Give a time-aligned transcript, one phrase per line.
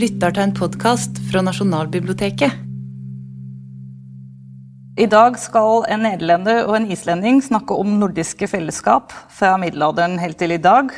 [0.00, 2.54] lytter til en podkast fra Nasjonalbiblioteket.
[5.00, 10.38] I dag skal en nederlender og en islending snakke om nordiske fellesskap fra middelalderen helt
[10.40, 10.88] til i dag,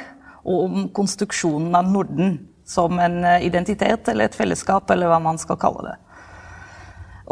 [0.47, 2.37] og om konstruksjonen av Norden
[2.69, 5.99] som en identitet eller et fellesskap, eller hva man skal kalle det.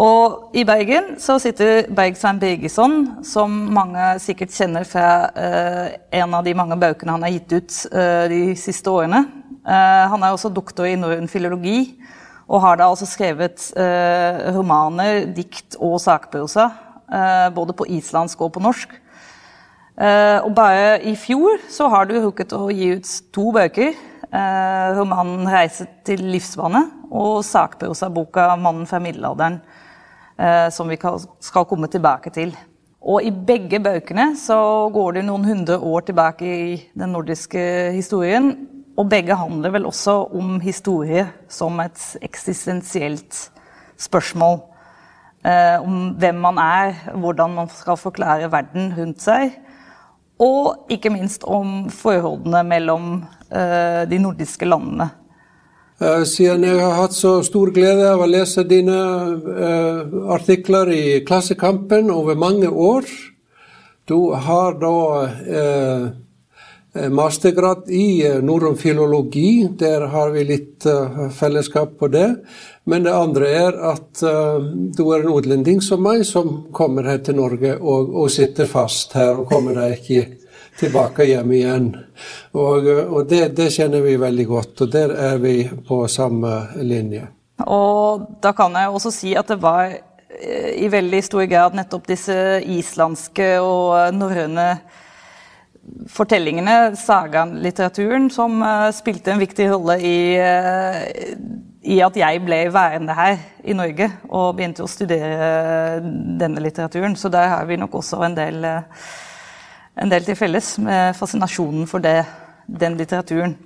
[0.00, 2.96] Og i Bergen så sitter Bergsvein Birgesson,
[3.26, 7.78] som mange sikkert kjenner fra eh, en av de mange bøkene han har gitt ut
[7.92, 9.26] eh, de siste årene.
[9.66, 11.94] Uh, han er også doktor i norrøn filologi,
[12.50, 13.68] og har da altså skrevet
[14.56, 16.70] romaner, dikt og sakprosa.
[17.54, 18.88] både på islandsk og på norsk.
[20.42, 23.94] og bare i fjor så har du rukket å gi ut to bøker.
[24.98, 29.60] romanen 'Reise til livsbane' og sakprosaboka 'Mannen fra middelalderen'.
[30.40, 30.96] Eh, som vi
[31.40, 32.54] skal komme tilbake til.
[33.00, 37.60] Og i begge bøkene så går det noen hundre år tilbake i den nordiske
[37.92, 38.54] historien.
[39.00, 43.46] Og begge handler vel også om historie som et eksistensielt
[44.00, 44.58] spørsmål.
[45.40, 49.54] Eh, om hvem man er, hvordan man skal forklare verden rundt seg.
[50.40, 53.08] Og ikke minst om forholdene mellom
[53.48, 55.08] eh, de nordiske landene.
[56.00, 59.00] Eh, siden jeg har hatt så stor glede av å lese dine
[59.64, 63.08] eh, artikler i Klassekampen over mange år.
[64.08, 64.96] Du har da
[65.28, 66.06] uh,
[66.92, 69.68] mastergrad i norrøn filologi.
[69.78, 72.26] Der har vi litt uh, fellesskap på det.
[72.90, 74.22] Men det andre er at
[74.96, 79.14] du er en utlending som meg, som kommer her til Norge og, og sitter fast
[79.14, 80.24] her og kommer deg ikke
[80.80, 81.88] tilbake hjem igjen.
[82.56, 85.56] Og, og det, det, kjenner vi veldig godt, og der er vi
[85.88, 87.26] på samme linje.
[87.66, 92.08] Og da kan jeg også si at det var eh, i veldig stor grad nettopp
[92.08, 94.70] disse islandske og norrøne
[96.10, 101.00] fortellingene, sagaen-litteraturen, som uh, spilte en viktig rolle i, uh,
[101.82, 106.00] i, at jeg ble værende her i Norge og begynte å studere
[106.40, 107.16] denne litteraturen.
[107.16, 108.64] Så der har vi nok også en del
[110.00, 112.22] en del til felles med fascinasjonen for det,
[112.64, 113.56] den litteraturen.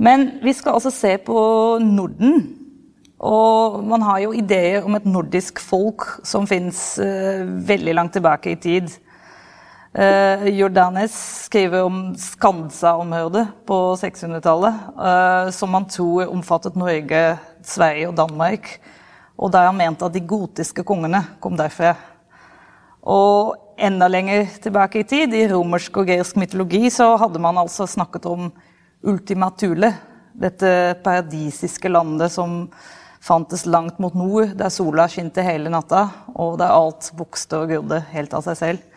[0.00, 1.38] Men vi skal også se på
[1.84, 2.40] Norden.
[3.24, 8.58] Og man har jo ideer om et nordisk folk som fins veldig langt tilbake i
[8.58, 8.90] tid.
[9.94, 17.20] Uh, Jordanes skriver om Skansa-området på 600-tallet, uh, eh, som man tror omfattet Norge,
[17.62, 18.66] Sverige og Danmark.
[19.38, 21.92] Og der han mente at de gotiske kongene kom derfra.
[23.06, 27.86] Og enda lenger tilbake i tid, i romersk og gresk mytologi, så hadde man altså
[27.86, 28.48] snakket om
[29.06, 29.92] Ultima Thule.
[30.34, 32.64] Dette paradisiske landet som
[33.22, 38.02] fantes langt mot nord, der sola skinte hele natta, og der alt vokste og grodde
[38.10, 38.90] helt av seg selv.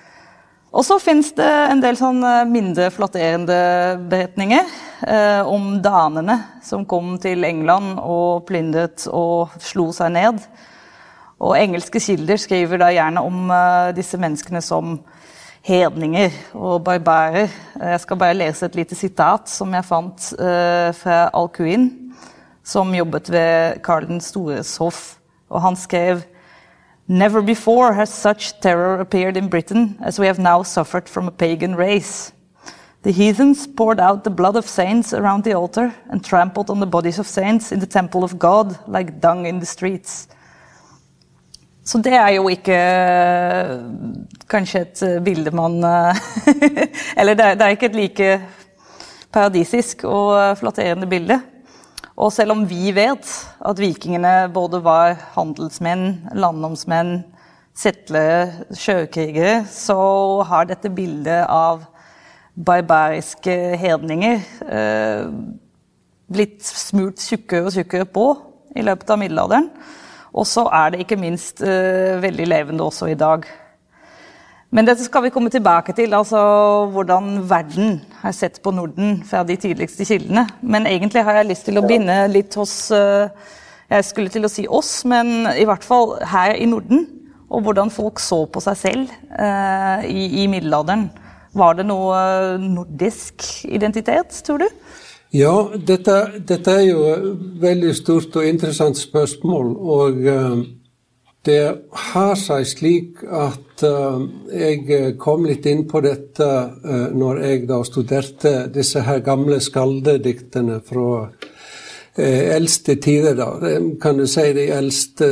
[0.76, 3.58] Og så fins det en del sånn eh, mindre flatterende
[4.12, 4.66] beretninger
[5.08, 6.36] eh, om danene
[6.66, 10.42] som kom til England og plyndret og slo seg ned.
[11.40, 14.98] Og engelske kilder skriver da gjerne om eh, disse menneskene som
[15.68, 17.52] hedninger og barbarer.
[17.80, 21.90] Jeg skal bare lese et lite sitat som jeg fant eh, fra Alcuin,
[22.64, 25.16] som jobbet ved Karl den stores hoff.
[25.48, 26.26] Og han skrev
[27.10, 31.32] Never before has such terror appeared in Britain as we have now suffered from a
[31.32, 32.34] pagan race.
[33.04, 36.86] The heathens poured out the blood of saints around the altar and trampled on the
[36.86, 40.28] bodies of saints in the temple of God like dung in the streets.
[41.86, 42.78] Så det er jo ikke
[44.52, 46.18] kanskje et eh, bilde man eh,
[47.20, 48.42] Eller er, det er ikke et like
[49.32, 51.40] paradisisk og flatterende bilde.
[52.18, 53.28] Og selv om vi vet
[53.62, 57.20] at vikingene både var handelsmenn, landnomsmenn,
[57.78, 59.98] settlere, sjøkrigere, så
[60.50, 61.84] har dette bildet av
[62.58, 65.30] barbariske hedninger eh,
[66.34, 68.26] blitt smurt tjukkere og tjukkere på
[68.74, 69.70] i løpet av middelalderen.
[70.34, 73.46] Og så er det ikke minst eh, veldig levende også i dag.
[74.74, 76.42] Men dette skal vi komme tilbake til, altså
[76.92, 80.48] hvordan verden har sett på Norden fra de tidligste kildene.
[80.62, 83.30] Men egentlig har jeg lyst til å binde litt hos uh,
[83.88, 87.06] Jeg skulle til å si oss, men i hvert fall her i Norden.
[87.48, 91.08] Og hvordan folk så på seg selv uh, i, middelalderen.
[91.58, 92.18] Var det noe
[92.60, 94.68] nordisk identitet, tror du?
[95.36, 96.18] Ja, dette,
[96.48, 97.24] dette, er jo et
[97.64, 99.72] veldig stort og interessant spørsmål.
[99.78, 100.60] Og uh,
[101.48, 101.64] det
[102.12, 104.20] har seg slik at uh,
[104.52, 110.82] jeg kom litt inn på dette uh, når jeg da studerte disse her gamle skaldediktene
[110.86, 111.30] fra
[112.18, 113.46] eldste tider, da.
[114.02, 115.28] Kan du si de eldste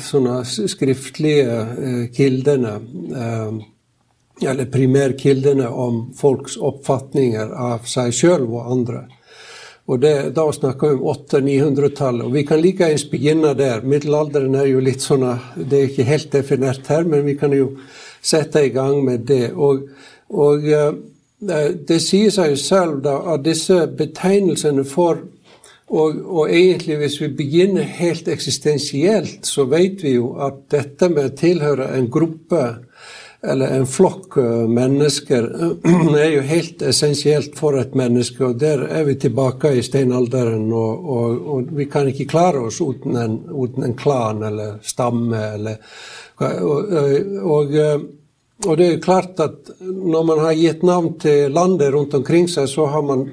[0.00, 2.70] sånne skriftlige kildene.
[4.40, 9.02] Eller primærkildene om folks oppfatninger av seg sjøl og andre.
[9.86, 12.24] Og det, Da snakker vi om 800-900-tallet.
[12.26, 13.82] Og vi kan like ens begynne der.
[13.82, 15.26] Middelalderen er jo litt sånn
[15.56, 17.72] Det er ikke helt definert her, men vi kan jo
[18.22, 19.52] sette i gang med det.
[19.52, 19.88] Og,
[20.30, 20.92] og eh,
[21.42, 25.24] det sier seg jo selv da, at disse betegnelsene for
[25.92, 31.26] og, og, egentlig, hvis vi begynner helt eksistensielt, så vet vi jo at dette med
[31.26, 32.62] å tilhøre en gruppe
[33.46, 34.36] eller en flokk
[34.68, 35.42] mennesker
[36.18, 38.44] er jo helt essensielt for et menneske.
[38.46, 42.80] Og der er vi tilbake i steinalderen, og, og, og vi kan ikke klare oss
[42.80, 45.42] uten en, uten en klan eller stamme.
[45.56, 45.80] Eller,
[46.38, 46.94] og,
[47.42, 47.74] og,
[48.78, 52.70] det er jo klart at når man har gitt navn til landet rundt omkring seg,
[52.70, 53.26] så har man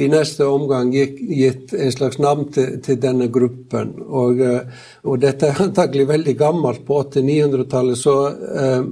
[0.00, 3.92] i neste omgang gitt en slags navn til, til denne gruppen.
[4.06, 6.84] Og, eh, og, dette er antakelig veldig gammelt.
[6.88, 8.16] På 800-900-tallet så
[8.64, 8.88] eh,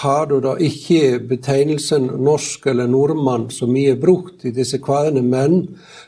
[0.00, 5.62] har du da ikke betegnelsen norsk eller nordmann så mye brukt i disse kvadene, men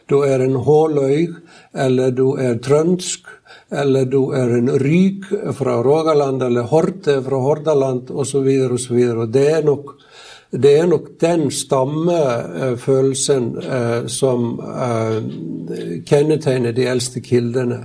[0.09, 1.29] du er en håløy,
[1.77, 3.29] eller du er trønsk,
[3.69, 5.29] eller du er en ryk
[5.59, 8.47] fra Rogaland, eller Horte fra Hordaland, osv.
[8.73, 9.01] osv.
[9.29, 9.99] Det er nok
[10.51, 15.19] det er nok den stammefølelsen eh, som eh,
[16.09, 17.85] kjennetegner de eldste kildene.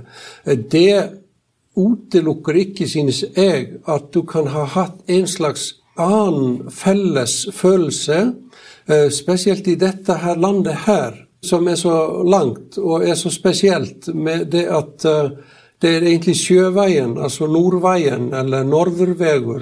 [0.72, 1.10] Det
[1.76, 8.32] utelukker ikke, synes jeg, at du kan ha hatt en slags annen felles følelse,
[8.88, 14.08] eh, spesielt i dette her landet her, som er så langt og er så spesielt
[14.16, 15.04] med det at
[15.82, 19.60] det er egentlig sjøveien, altså Nordveien, eller Nordervegur,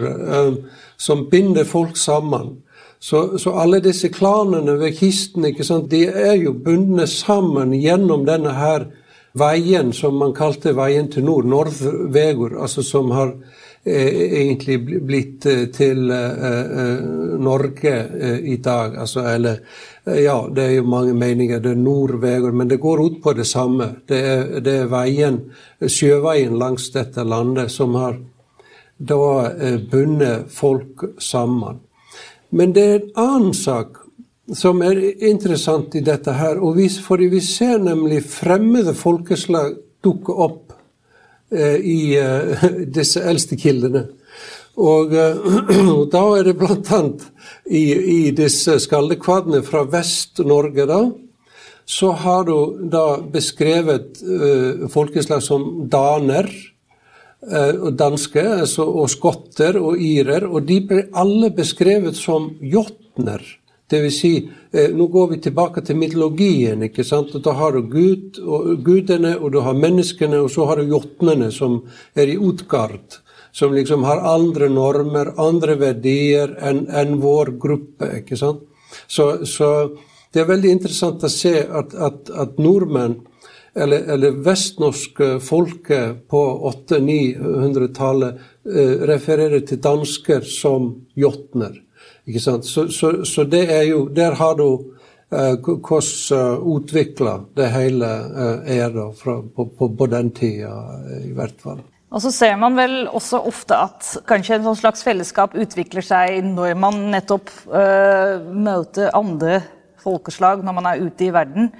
[0.96, 2.62] som binder folk sammen.
[3.02, 8.22] Så, så, alle disse klanene ved kisten ikke sant, de er jo bundet sammen gjennom
[8.28, 8.84] denne her
[9.34, 13.34] veien som man kalte veien til nord, Nordvegur, altså som har
[13.82, 14.06] eh,
[14.44, 17.04] egentlig blitt eh, til eh, eh,
[17.42, 18.94] Norge eh, i dag.
[18.94, 19.58] Altså, eller
[20.06, 21.58] eh, ja, det er jo mange meninger.
[21.58, 23.96] Det er Nordvegur, men det går ut på det samme.
[24.06, 25.48] Det er, det er veien,
[25.82, 28.20] sjøveien langs dette landet som har
[29.02, 29.24] da
[29.90, 31.82] bundet folk sammen.
[32.52, 33.98] Men det er en annen sak
[34.56, 36.60] som er interessant i dette her.
[36.60, 40.72] og vi, for vi ser nemlig fremmede folkeslag dukke opp
[41.50, 42.66] eh, i eh,
[42.98, 44.08] disse eldste kildene.
[44.76, 45.36] Og, eh,
[46.14, 47.02] da er det bl.a.
[47.66, 51.02] I, i disse skaldekvadene fra Vest-Norge, da,
[51.84, 56.50] så har du da beskrevet eh, folkeslag som daner
[57.42, 63.42] og danske, altså, og skotter og irer, og de ble alle beskrevet som jotner.
[63.92, 64.18] Dvs.
[64.20, 66.82] Si, eh, nå går vi tilbake til mytologien.
[66.82, 67.34] ikke sant?
[67.34, 70.82] Og Da har du Gud, og gudene, og du har menneskene, og så har du
[70.82, 71.82] jotnene, som
[72.14, 73.20] er i Utgard.
[73.52, 78.18] Som liksom har andre normer, andre verdier enn en vår gruppe.
[78.22, 78.60] ikke sant?
[79.08, 79.90] Så, så,
[80.32, 83.20] det er veldig interessant å se at, at, at nordmenn
[83.74, 86.40] eller, eller vestnorske folket på
[86.70, 91.78] 800-900-tallet eh, refererer til dansker som jotner.
[92.28, 92.68] Ikke sant?
[92.68, 94.66] Så, så, så det er jo Der har du
[95.32, 100.74] eh, hvordan uh, utvikla det hele eh, er da, fra, på, på, på, den tida,
[101.08, 101.80] eh, i hvert fall.
[102.12, 106.42] Og så ser man vel også ofte at kanskje en sånn slags fellesskap utvikler seg
[106.44, 109.62] når man nettopp eh, møter andre
[110.02, 111.70] folkeslag når man er ute i verden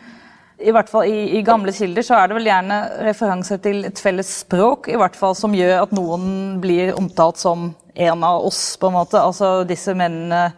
[0.62, 2.78] i hvert fall i, i, gamle kilder så er det vel gjerne
[3.08, 7.70] referanser til et felles språk, i hvert fall som gjør at noen blir omtalt som
[7.92, 9.20] en av oss, på en måte.
[9.20, 10.50] Altså disse mennene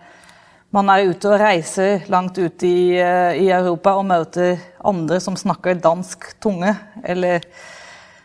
[0.75, 5.37] Man er ute og reiser langt ut i, eh, i Europa og møter andre som
[5.39, 6.73] snakker dansk tunge,
[7.07, 7.47] eller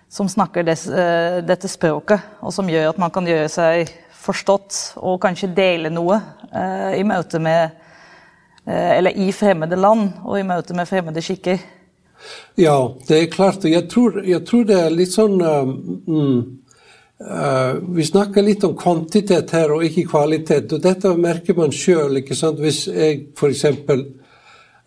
[0.09, 4.79] som snakker des, uh, dette språket, og som gjør at man kan gjøre seg forstått
[4.98, 6.17] og kanskje dele noe
[6.50, 7.88] uh, i møte med Eh,
[8.69, 11.59] eller i fremmede land og i møte med fremmede skikker.
[12.55, 13.63] Ja, det er klart.
[13.63, 16.39] Jeg tror, jeg tror det er litt sånn um,
[17.23, 20.73] uh, Vi snakker litt om kvantitet her og ikke kvalitet.
[20.75, 22.19] og Dette merker man sjøl.
[22.19, 23.65] Hvis jeg f.eks.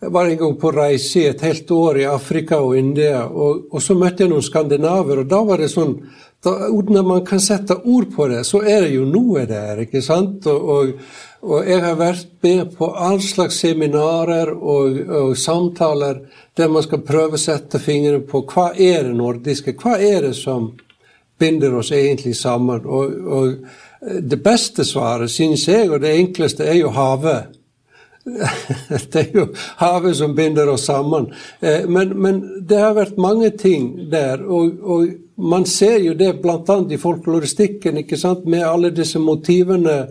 [0.03, 3.81] var en gang på reise i et helt år i Afrika og India, og, og
[3.81, 5.97] så møtte jeg noen skandinaver, og da var det sånn
[6.43, 10.01] da, Når man kan sette ord på det, så er det jo noe der, ikke
[10.03, 10.43] sant?
[10.51, 16.21] og, og og jeg har vært med på all slags seminarer og, og, samtaler
[16.55, 20.37] der man skal prøve å sette fingrene på hva er det nordiske, hva er det
[20.39, 20.71] som
[21.39, 22.85] binder oss egentlig sammen.
[22.85, 27.59] Og, og det beste svaret, synes jeg, og det enkleste, er jo havet.
[29.11, 29.47] det er jo
[29.81, 31.27] havet som binder oss sammen.
[31.59, 36.37] Eh, men, men det har vært mange ting der, og, og man ser jo det
[36.43, 36.77] bl.a.
[36.87, 40.05] i folkloristikken, ikke sant, med alle disse motivene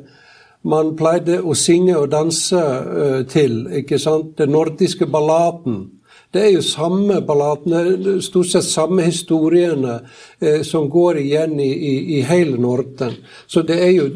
[0.68, 3.66] man pleide å synge og danse uh, til.
[3.82, 4.36] ikke sant?
[4.38, 5.84] Den nordiske balladen.
[6.32, 9.98] Det er jo samme balladene, stort sett samme historiene
[10.40, 13.18] eh, som går igjen i, i, i hele Norden.
[13.46, 14.06] Så det er jo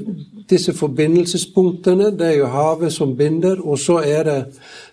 [0.49, 2.15] disse forbindelsespunktene.
[2.17, 4.39] Det er jo havet som binder, og så er det,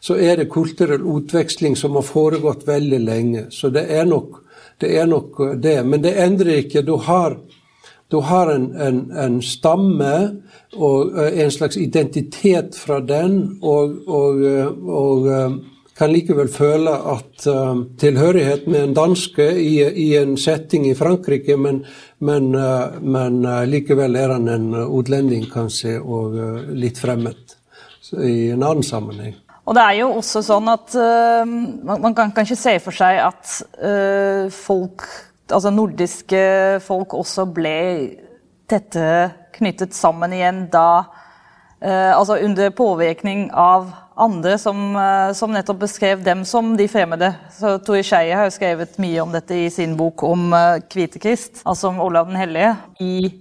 [0.03, 3.45] så er det kulturell utveksling som har foregått veldig lenge.
[3.55, 4.41] Så det er nok
[4.81, 4.91] det.
[4.99, 5.77] Er nok det.
[5.85, 6.81] Men det endrer ikke.
[6.83, 7.37] Du har,
[8.11, 10.13] du har en, en, en, stamme
[10.73, 14.67] og eh, en slags identitet fra den, og, og, eh,
[15.01, 15.55] og eh,
[15.97, 21.53] kan likevel føle at uh, tilhørighet med en danske i, i, en setting i Frankrike,
[21.53, 21.83] men,
[22.17, 26.33] men, uh, men uh, likevel er han en utlending, kanskje, og
[26.73, 27.53] litt fremmed
[28.25, 29.37] i en annen sammenheng.
[29.69, 30.95] Og det er jo også sånn at
[31.47, 33.53] man, man, kan kanskje se for seg at
[34.51, 35.05] folk,
[35.51, 36.43] altså nordiske
[36.85, 37.75] folk også ble
[38.69, 39.07] tette
[39.57, 41.03] knyttet sammen igjen da
[41.83, 47.33] Altså under påvirkning av andre som, eh, som, nettopp beskrev dem som de fremmede.
[47.51, 51.63] Så Tore Skeie har jo skrevet mye om dette i sin bok om eh, Kvitekrist,
[51.65, 53.31] altså om Olav den hellige, i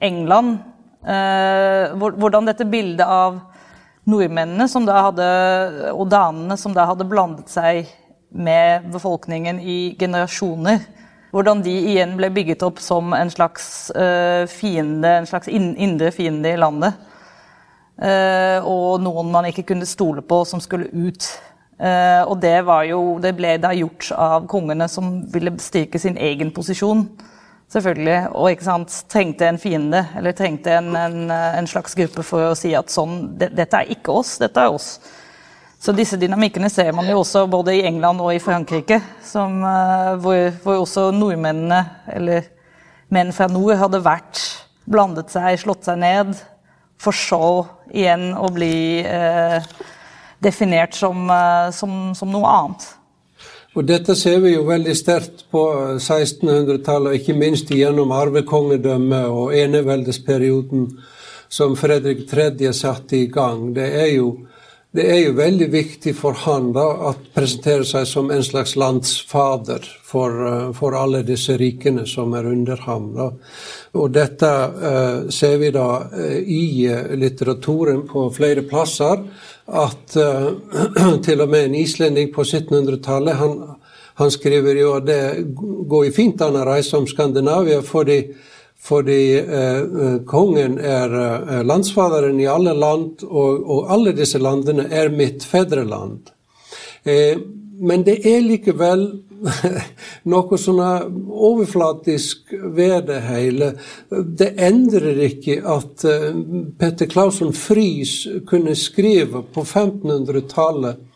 [0.00, 0.58] England.
[1.02, 3.40] Eh, hvordan dette bildet av
[4.10, 5.26] nordmennene som da hadde,
[5.92, 7.90] og danene som da hadde blandet seg
[8.30, 10.80] med befolkningen i generasjoner,
[11.30, 16.54] hvordan de igjen ble bygget opp som en slags uh, fiende, en slags indre fiende
[16.54, 16.98] i landet.
[18.00, 21.26] Eh, og noen man ikke kunne stole på, som skulle ut.
[21.80, 22.54] Eh, og det,
[22.88, 27.04] jo, det ble da gjort av kongene som ville styrke sin egen posisjon.
[27.70, 32.48] Selvfølgelig, Og ikke sant, trengte en fiende, eller trengte en, en, en slags gruppe for
[32.48, 34.96] å si at sånn, det, dette er ikke oss, dette er oss.
[35.80, 40.12] Så disse dynamikkene ser man jo også både i England og i Frankrike, som, uh,
[40.20, 41.78] hvor, hvor, også nordmennene,
[42.12, 42.50] eller
[43.08, 44.42] menn fra nord, hadde vært,
[44.90, 46.34] blandet seg, slått seg ned,
[47.00, 47.40] for så
[47.96, 49.62] igjen å bli eh,
[50.42, 52.86] definert som, eh, som, som, noe annet.
[53.72, 55.62] Og Dette ser vi jo veldig sterkt på
[55.96, 60.90] 1600-tallet, ikke minst gjennom arvekongedømmet og eneveldesperioden
[61.50, 62.52] som Fredrik 3.
[62.76, 63.70] satte i gang.
[63.74, 64.34] Det er jo
[64.90, 69.84] det er jo veldig viktig for han da, å presentere seg som en slags landsfader
[69.86, 73.12] for, uh, for alle disse rikene som er under ham.
[73.14, 73.28] Da.
[73.94, 79.22] Og dette uh, ser vi da uh, i litteraturen på flere plasser,
[79.70, 80.16] at
[81.26, 83.52] til og med en islending på 1700-tallet han,
[84.18, 85.22] han, skriver jo at det
[85.54, 88.24] går fint an å reise om Skandinavia fordi
[88.80, 94.88] fordi eh, eh, kongen er eh, landsfaderen i alle land, og, og, alle disse landene
[94.88, 96.32] er mitt fedreland.
[97.04, 97.36] Eh,
[97.80, 99.04] men det er likevel
[100.32, 103.70] noe sånn overflatisk ved det hele.
[104.10, 106.32] Det endrer ikke at eh,
[106.80, 111.06] Petter Clausen Friis kunne skrive på 1500-tallet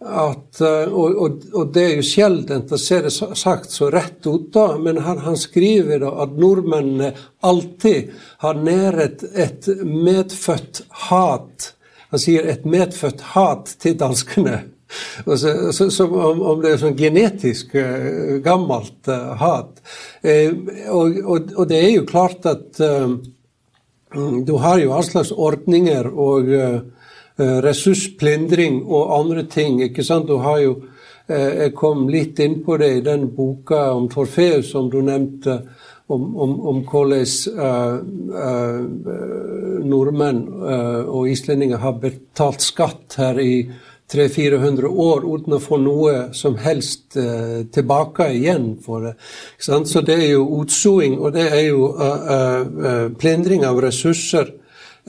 [0.00, 4.24] at, eh, og, og, og, det er jo sjeldent å se det sagt så rett
[4.24, 7.12] ut, da, men han, han skriver da at nordmennene
[7.44, 11.72] alltid har næret et medfødt hat.
[12.10, 14.62] Han sier et medfødt hat til danskene.
[15.22, 15.36] Så,
[15.70, 19.76] så, som om, om, det er sånn genetisk uh, gammelt uh, hat.
[20.24, 20.56] Uh,
[20.90, 22.80] og, og, og, det er jo klart at
[24.10, 26.80] du har jo all slags ordninger og Eh,
[27.40, 29.82] ressursplindring og andre ting.
[29.82, 30.28] ikke sant?
[30.28, 30.82] Du har jo,
[31.28, 35.62] eh, Jeg kom litt inn på det i den boka om Torfeus som du nevnte,
[36.08, 38.00] om, om, om hvordan uh,
[38.34, 38.80] uh,
[39.86, 40.40] nordmenn
[41.06, 43.70] og islendinger har betalt skatt her i
[44.10, 49.12] 300-400 år uten å få noe som helst tilbake igjen for det.
[49.58, 54.50] Så det er jo utsoing, og det er jo plindring av ressurser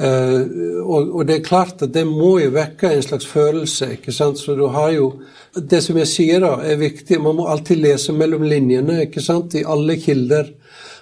[0.02, 3.92] og, og, det er klart at det må jo vekke en slags følelse.
[3.98, 4.40] ikke sant?
[4.40, 5.14] Så du har jo
[5.54, 7.20] Det som jeg sier da, er viktig.
[7.22, 9.54] Man må alltid lese mellom linjene ikke sant?
[9.54, 10.54] i alle kilder.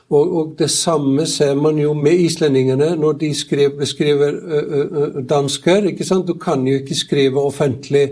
[0.09, 5.21] Og, og det samme ser man jo med islendingene når de skriver, beskriver ø, ø,
[5.29, 5.85] dansker.
[5.91, 6.27] ikke sant?
[6.27, 8.07] Du kan jo ikke skrive offentlig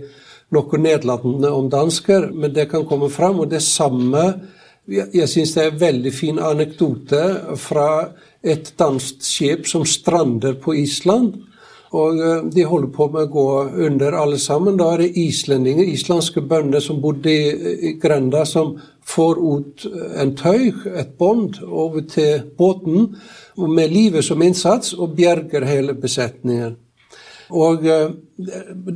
[0.53, 3.39] noe nedlatende om dansker, men det kan komme fram.
[3.39, 4.33] Og det samme
[4.87, 7.23] Jeg, jeg syns det er en veldig fin anekdote
[7.59, 7.87] fra
[8.43, 11.35] et dansk skip som strander på Island.
[11.95, 13.47] Og eh, de holder på med å gå
[13.87, 14.77] under alle sammen.
[14.79, 18.75] Da er det islendinger, islandske bønder som bodde i, grenda, som
[19.07, 19.85] får ut
[20.19, 23.13] en tøy, et bånd, over til båten
[23.55, 26.75] med livet som innsats og bjerger hele besetningen.
[27.55, 28.09] Og eh,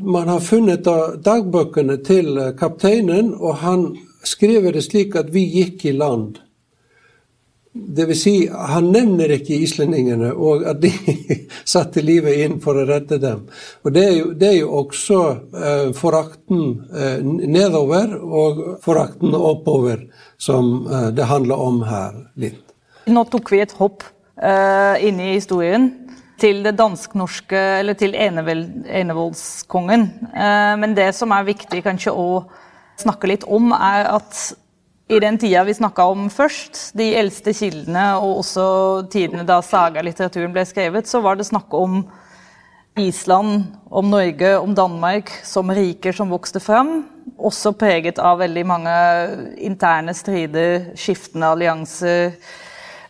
[0.03, 3.91] man har funnet da dagbøkene til kapteinen, og han
[4.27, 6.41] skriver det slik at vi gikk i land
[7.73, 10.91] det vil si, han nevner ikke islendingene, og at de
[11.73, 13.45] satte livet inn for å redde dem.
[13.85, 15.19] Og Det er jo, det er jo også
[15.55, 20.03] eh, forakten eh, nedover og forakten oppover
[20.41, 22.75] som eh, det handler om her litt.
[23.07, 24.03] Nå tok vi et hopp
[24.35, 25.89] eh, inn i historien
[26.41, 30.07] til det dansk-norske, eller til enevoldskongen.
[30.33, 32.43] Eh, men det som er viktig kanskje å
[33.01, 34.51] snakke litt om, er at
[35.11, 38.65] i den tida vi snakka om først, de eldste kildene og også
[39.11, 42.05] tidene da sagalitteraturen ble skrevet, så var det snakk om
[42.99, 47.01] Island, om Norge, om Danmark som riker som vokste fram.
[47.39, 48.95] Også preget av veldig mange
[49.63, 52.35] interne strider, skiftende allianser.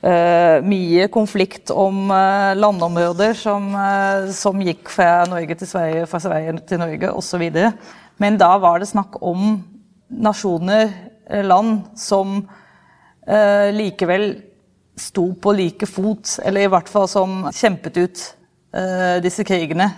[0.01, 6.17] Uh, mye konflikt om uh, landområder som, uh, som, gikk fra Norge til Sverige, fra
[6.24, 7.46] Sverige til Norge osv.
[8.17, 9.60] Men da var det snakk om
[10.10, 10.89] nasjoner
[11.45, 12.41] land som
[13.27, 14.33] eh, likevel
[15.00, 18.23] sto på like fot, eller i hvert fall som kjempet ut
[18.75, 19.89] eh, disse krigene.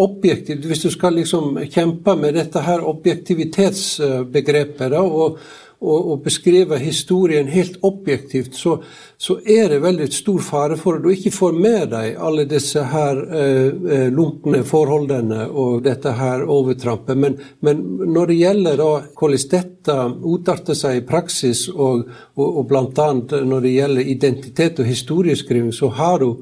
[0.01, 5.37] objektivt, Hvis du skal liksom kjempe med dette her objektivitetsbegrepet da, og
[5.79, 8.75] og, og beskriver historien helt objektivt, så,
[9.17, 12.83] så, er det veldig stor fare for at du ikke får med deg alle disse
[12.91, 17.17] her eh, eh lunkne forholdene og dette her overtrampet.
[17.17, 19.97] Men, men når det gjelder da hvordan dette
[20.33, 23.11] utarter seg i praksis, og, og, og bl.a.
[23.45, 26.33] når det gjelder identitet og historieskriving, så har du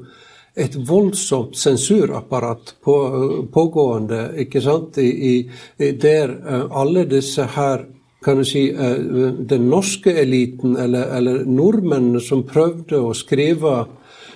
[0.58, 2.94] et voldsomt sensurapparat på,
[3.54, 5.38] pågående, ikke sant, I,
[5.78, 7.84] i, der uh, alle disse her
[8.24, 8.98] kan du si, eh,
[9.38, 13.74] den norske eliten, eller, eller nordmennene som prøvde å skrive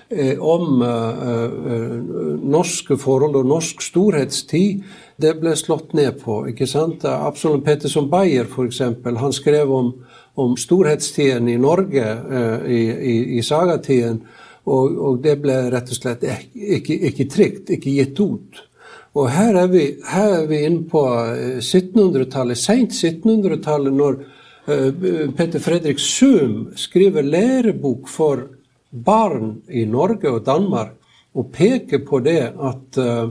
[0.08, 1.96] eh, om eh,
[2.42, 4.84] norske forhold og norsk storhetstid,
[5.22, 6.44] det ble slått ned på.
[6.52, 7.04] ikke sant?
[7.04, 9.92] Absolutt Petterson Beyer, f.eks., han skrev om,
[10.38, 12.06] om storhetstiden i Norge
[12.66, 14.22] i, i, i sagatiden,
[14.62, 16.22] og, og, det ble rett og slett
[16.54, 18.62] ikke, ikke trygt, ikke gitt ut.
[19.12, 21.02] Og her er vi, her er vi inne på
[21.60, 28.46] 1700-tallet, eh, seint 1700-tallet, når uh, Peter Fredrik Sum skriver lærebok for
[28.92, 30.96] barn i Norge og Danmark,
[31.36, 33.28] og peker på det at, uh,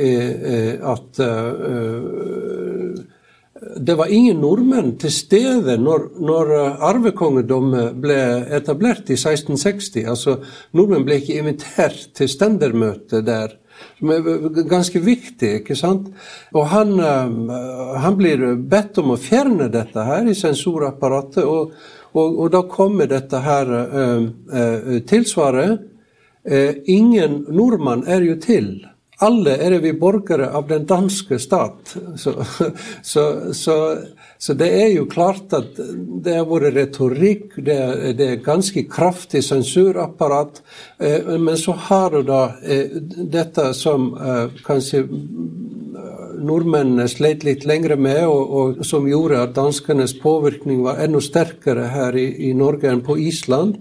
[0.00, 3.02] at uh,
[3.76, 6.54] det var ingen nordmenn til stede når, når
[6.88, 8.16] arvekongedømmet ble
[8.56, 10.08] etablert i 1660.
[10.08, 10.40] Altså,
[10.72, 13.58] Nordmenn ble ikke invitert til stendermøte der
[13.98, 15.50] som er ganske viktig.
[15.60, 16.08] ikke sant?
[16.52, 17.56] Og han, eh,
[18.04, 21.72] han blir bedt om å fjerne dette her i sensorapparatet, og,
[22.12, 25.80] og, og da kommer dette her uh, uh, tilsvaret.
[26.44, 28.74] Uh, ingen nordmann er jo til.
[29.22, 31.94] Alle er vi borgere av den danske stat.
[32.22, 32.34] Så,
[33.02, 33.76] så, så
[34.42, 38.82] så det er jo klart at det har vært retorikk, det er, det er ganske
[38.90, 40.58] kraftig sensurapparat.
[40.98, 42.96] Eh, men så har du da eh,
[43.36, 45.04] dette som eh, kanskje
[46.42, 51.86] nordmennene sleit litt lengre med, og, og, som gjorde at danskenes påvirkning var enda sterkere
[51.94, 53.78] her i, i Norge enn på Island.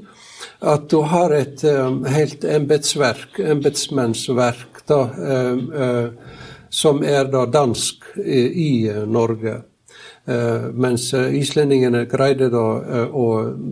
[0.62, 6.38] At du har et um, helt embetsverk, embetsmennsverk, da, uh,
[6.69, 8.71] som er da dansk i, i
[9.10, 9.58] Norge.
[10.26, 12.66] Mens islendingene greide da
[13.10, 13.26] å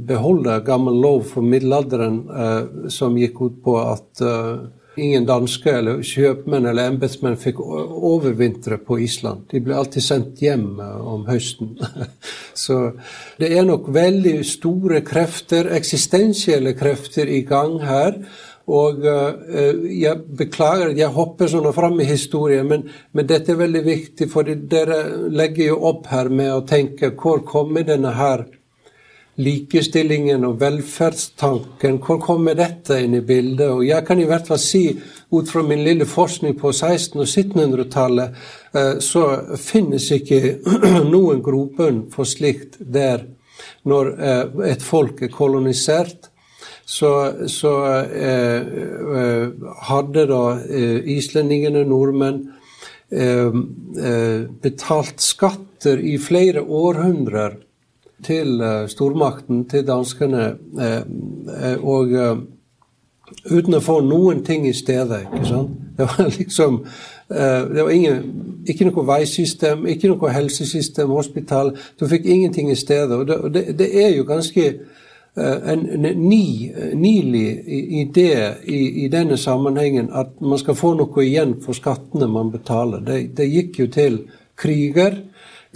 [0.10, 4.24] beholde gammel lov for middelalderen som gikk ut på at
[5.00, 9.46] ingen danske eller kjøpmenn eller embetsmenn fikk overvintre på Island.
[9.52, 11.76] De ble alltid sendt hjem om høsten.
[12.64, 12.80] Så
[13.40, 18.20] det er nok veldig store krefter, eksistensielle krefter, i gang her.
[18.70, 22.86] Og uh, jeg beklager at jeg hopper sånn fram i historien, men,
[23.18, 25.02] men, dette er veldig viktig, for dere
[25.34, 28.46] legger jo opp her med å tenke hvor kommer denne her
[29.40, 33.70] likestillingen og velferdstanken, hvor kommer dette inn i bildet?
[33.72, 34.84] Og jeg kan i hvert fall si,
[35.32, 38.40] ut fra min lille forskning på 1600- og 1700-tallet,
[38.76, 39.26] uh, så
[39.58, 40.60] finnes ikke
[41.14, 43.26] noen grobunn for slikt der
[43.88, 46.29] når uh, et folk er kolonisert
[46.90, 48.62] så, så eh,
[49.18, 49.50] eh,
[49.90, 52.40] hadde da eh, islendingene, nordmenn,
[53.14, 53.58] eh,
[54.64, 57.60] betalt skatter i flere århundrer
[58.26, 58.60] til
[58.92, 60.50] stormakten, til danskene,
[61.80, 62.10] og
[63.48, 65.22] uten å få noen ting i stedet.
[65.30, 65.78] ikke sant?
[65.96, 66.82] Det var liksom
[67.30, 68.24] det var ingen,
[68.68, 71.76] ikke noe veisystem, ikke noe helsesystem, hospital.
[72.00, 73.14] Du fikk ingenting i stedet.
[73.14, 74.66] Og det, det, er jo ganske
[75.40, 75.84] en
[76.30, 76.46] ny,
[76.94, 77.48] nylig
[78.02, 78.32] idé
[78.64, 83.04] i, i, denne sammenhengen at man skal få noe igjen for skattene man betaler.
[83.06, 84.18] Det, det gikk jo til
[84.60, 85.20] kriger,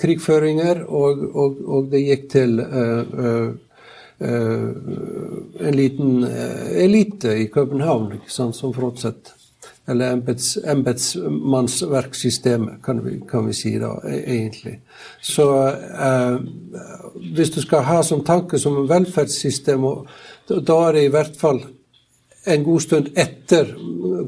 [0.02, 3.54] krigføringer, og, og, og det gikk til uh, uh,
[4.23, 4.67] uh,
[5.67, 9.36] en liten elite i København sant, som fortsatt
[9.88, 10.12] eller
[10.72, 14.80] embetsmannsverksystemet, kan, kan, vi si da, e, egentlig.
[15.22, 16.38] Så eh,
[17.36, 19.86] hvis du skal ha som tanke som velferdssystem,
[20.48, 21.62] da er det i hvert fall
[22.48, 23.76] en god stund etter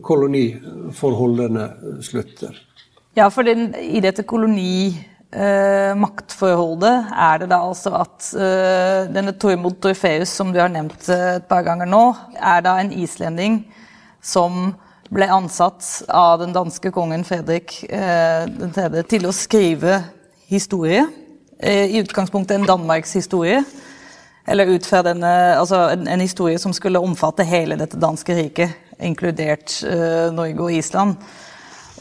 [0.03, 1.69] koloniforholdene
[2.03, 2.65] slutter.
[3.15, 9.75] Ja, for den, i dette kolonimaktforholdet eh, er det da altså at eh, denne Tormod
[9.83, 13.65] Torfeus, som du har nevnt eh, et par ganger nå, er da en islending
[14.19, 14.75] som
[15.13, 19.99] ble ansatt av den danske kongen Fredrik eh, til å skrive
[20.49, 21.05] historie.
[21.59, 23.63] Eh, I utgangspunktet en danmarkshistorie.
[24.47, 28.75] Eller ut fra denne, altså en, en, historie som skulle omfatte hele dette danske riket,
[29.01, 31.15] inkludert eh, Norge og Island.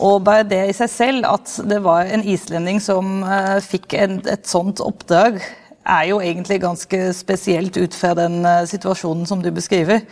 [0.04, 4.18] Og bare det i seg selv, at det var en islending som eh, fikk en,
[4.28, 5.38] et sånt oppdrag,
[5.84, 10.04] er jo egentlig ganske spesielt ut fra den eh, situasjonen som du beskriver.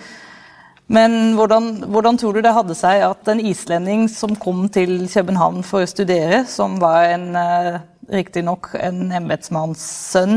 [0.92, 5.64] Men hvordan, hvordan, tror du det hadde seg at en islending som kom til København
[5.64, 7.78] for å studere, som var en eh,
[8.12, 10.36] riktignok en embetsmannssønn,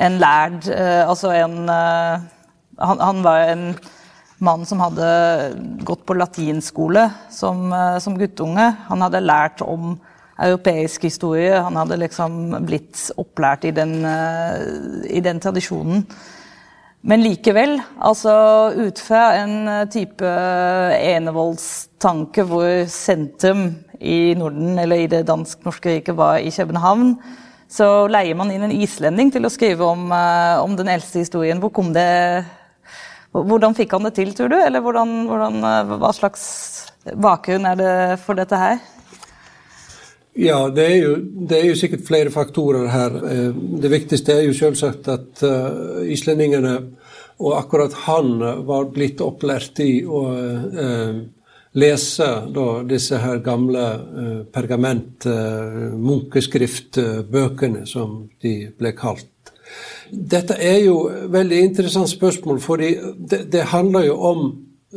[0.00, 2.26] en lærd eh, Altså en eh,
[2.80, 3.64] han, han, var en
[4.42, 5.06] mann som hadde
[5.86, 7.68] gått på latinskole som,
[8.00, 8.70] som guttunge.
[8.88, 9.98] Han hadde lært om
[10.40, 13.98] europeisk historie, han hadde liksom blitt opplært i den,
[15.04, 16.06] i den tradisjonen.
[17.00, 18.32] Men likevel, altså
[18.76, 20.32] ut fra en eh, type
[21.00, 27.14] enevoldstanke hvor sentrum i Norden, eller i det dansk-norske riket, var i København,
[27.72, 31.60] så leier man inn en islending til å skrive om, uh, om den eldste historien.
[31.62, 32.08] Hvor kom det
[33.30, 34.56] Hvordan fikk han det til, tror du?
[34.58, 35.60] Eller hvordan, hvordan,
[36.02, 36.40] hva slags
[37.14, 37.92] bakgrunn er det
[38.24, 38.80] for dette her?
[40.38, 41.16] Ja, det er, jo,
[41.48, 43.16] det er, jo, sikkert flere faktorer her.
[43.26, 43.48] Eh,
[43.82, 46.76] det viktigste er jo selvsagt at uh, islendingene,
[47.40, 48.36] og akkurat han,
[48.68, 50.22] var blitt opplært i å
[51.72, 59.28] lese da, disse her gamle uh, pergament, uh, munkeskriftbøkene, som de ble kalt.
[60.10, 64.48] Dette er jo et veldig interessant spørsmål, for det, det handler jo om,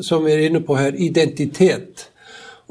[0.01, 2.09] som vi er inne på her, identitet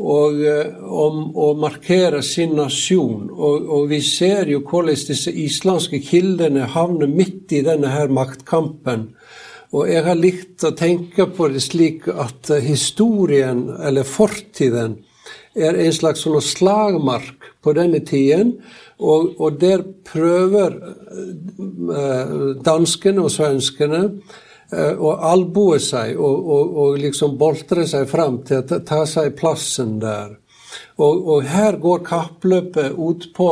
[0.01, 3.29] og eh, om å markere sin nasjon.
[3.31, 9.11] Og, og, vi ser jo hvordan disse islandske kildene havner midt i denne her maktkampen.
[9.73, 15.01] Og jeg har likt å tenke på det slik at eh, historien, eller fortiden,
[15.53, 18.57] er en slags sånn slagmark på denne tiden.
[19.03, 22.33] Og, og der prøver eh,
[22.65, 24.07] danskene og svenskene
[24.73, 29.99] og albue seg og, og, og, liksom boltre seg fram til å ta seg plassen
[30.01, 30.39] der.
[30.97, 33.51] Og, og her går kappløpet ut på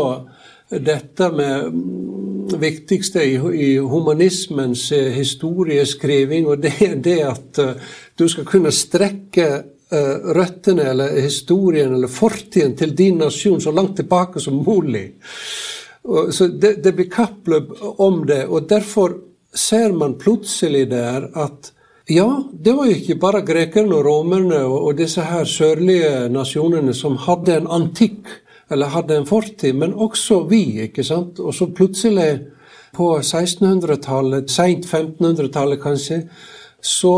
[0.71, 7.93] dette med mm, viktigste i, i humanismens eh, historieskriving, og det er det at uh,
[8.17, 9.51] du skal kunne strekke
[9.91, 15.17] røttene eller historien eller fortiden til din nasjon så langt tilbake som mulig.
[16.31, 19.17] Så det, det blir kappløp om det, og derfor
[19.55, 21.73] ser man plutselig der at
[22.11, 27.19] ja, det var jo ikke bare grekerne og romerne og, disse her sørlige nasjonene som
[27.27, 28.27] hadde en antikk
[28.71, 30.81] eller hadde en fortid, men også vi.
[30.87, 31.39] ikke sant?
[31.39, 32.47] Og så plutselig,
[32.95, 36.25] på 1600-tallet, seint 1500-tallet kanskje,
[36.81, 37.15] så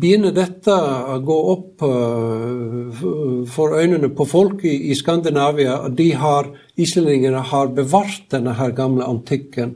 [0.00, 3.00] begynner dette å gå opp uh,
[3.52, 5.76] for øynene på folk i, Skandinavia.
[5.92, 6.48] De har,
[6.80, 9.74] Islendingene har bevart denne her gamle antikken.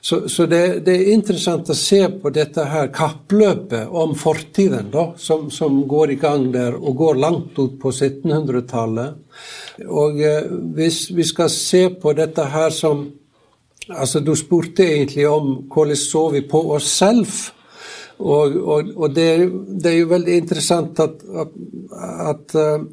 [0.00, 5.10] Så, så det, det, er interessant å se på dette her kappløpet om fortiden, da,
[5.20, 9.20] som, som, går i gang der, og går langt ut på 1700-tallet.
[9.90, 10.48] Og uh,
[10.78, 13.10] hvis vi skal se på dette her som
[13.84, 17.28] Altså, Du spurte egentlig om hvordan så vi på oss selv
[18.18, 19.28] og, og, og det,
[19.82, 21.56] det, er jo veldig interessant at, at,
[22.30, 22.84] at, eh,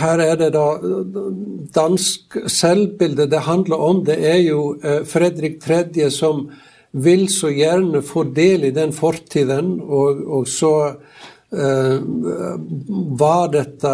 [0.00, 0.66] her er det da
[1.76, 4.04] dansk selvbilde det handler om.
[4.06, 6.10] Det er jo eh, Fredrik 3.
[6.10, 6.48] som
[6.96, 10.74] vil så gjerne få del i den fortiden, og, og så
[11.46, 12.02] Uh,
[13.16, 13.90] var dette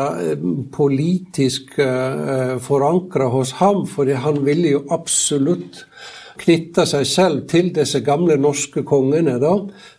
[0.73, 5.83] politisk uh, forankra hos ham, fordi han ville jo absolutt
[6.41, 9.39] knytta seg selv til disse gamle norske kongene.
[9.41, 9.57] da,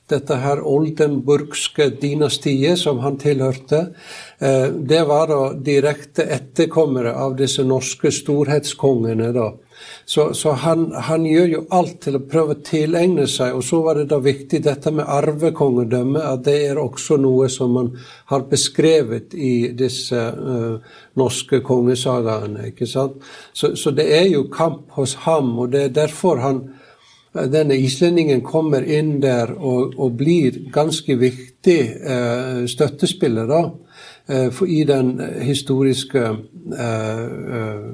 [0.10, 3.94] Dette her oldenburgske dynastiet som han tilhørte.
[4.40, 9.32] Eh, det var da direkte etterkommere av disse norske storhetskongene.
[9.34, 9.52] da.
[10.06, 13.56] Så, så han, han, gjør jo alt til å prøve å tilegne seg.
[13.56, 17.74] Og så var det da viktig dette med arvekongedømme, at det er også noe som
[17.78, 17.92] man
[18.32, 20.78] har beskrevet i disse uh,
[21.20, 22.70] norske kongesagaene.
[22.74, 23.24] ikke sant?
[23.54, 26.66] Så, så, det er jo kamp hos ham, og det er derfor han
[27.34, 33.62] denne islendingen kommer inn der og, og blir ganske viktig uh, støttespiller da,
[34.30, 37.88] uh, i den historiske uh,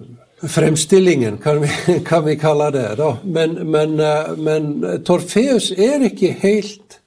[0.48, 2.96] fremstillingen, kan vi, kan vi kalle det.
[2.98, 3.18] da.
[3.24, 7.00] Men, men, eh, men, Torfeus er ikke helt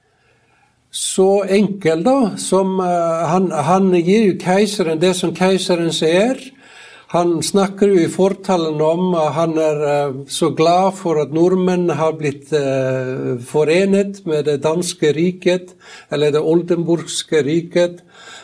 [0.93, 2.35] så enkel, da.
[2.37, 6.37] Som, eh, han, han, gir jo keiseren det som keiseren ser.
[7.13, 11.89] Han snakker jo i fortalen om at han er eh, så glad for at nordmenn
[11.93, 12.53] har blitt
[13.49, 15.73] forenet med det danske riket,
[16.11, 18.01] eller det oldenburgske riket.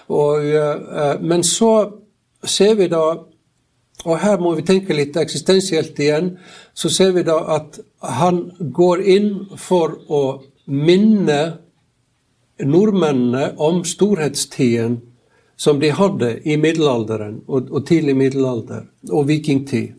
[0.09, 0.41] Og,
[1.21, 1.73] men så
[2.41, 3.28] ser vi da
[4.05, 6.37] og her må vi tenke litt eksistensielt igjen.
[6.73, 10.23] Så ser vi da at han går inn for å
[10.69, 11.41] minne
[12.59, 14.99] nordmennene om storhetstiden
[15.59, 19.95] som de hadde i middelalderen og, og tidlig middelalder og vikingtid.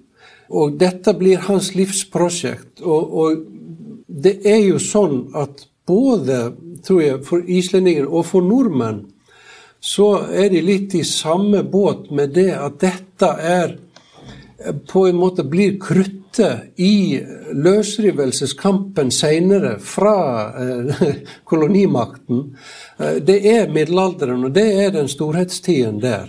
[0.51, 2.81] Og dette blir hans livsprosjekt.
[2.81, 3.43] Og, og,
[4.11, 6.51] det er jo sånn at både,
[6.85, 9.05] tror jeg, for islendinger og for nordmenn,
[9.81, 13.77] så er de litt i samme båt med det at dette er
[14.93, 17.21] på en måte blir kruttet i
[17.53, 21.05] løsrivelseskampen seinere fra eh,
[21.51, 22.57] kolonimakten,
[22.99, 26.29] eh, det er middelalderen, og det er den storhetstiden der.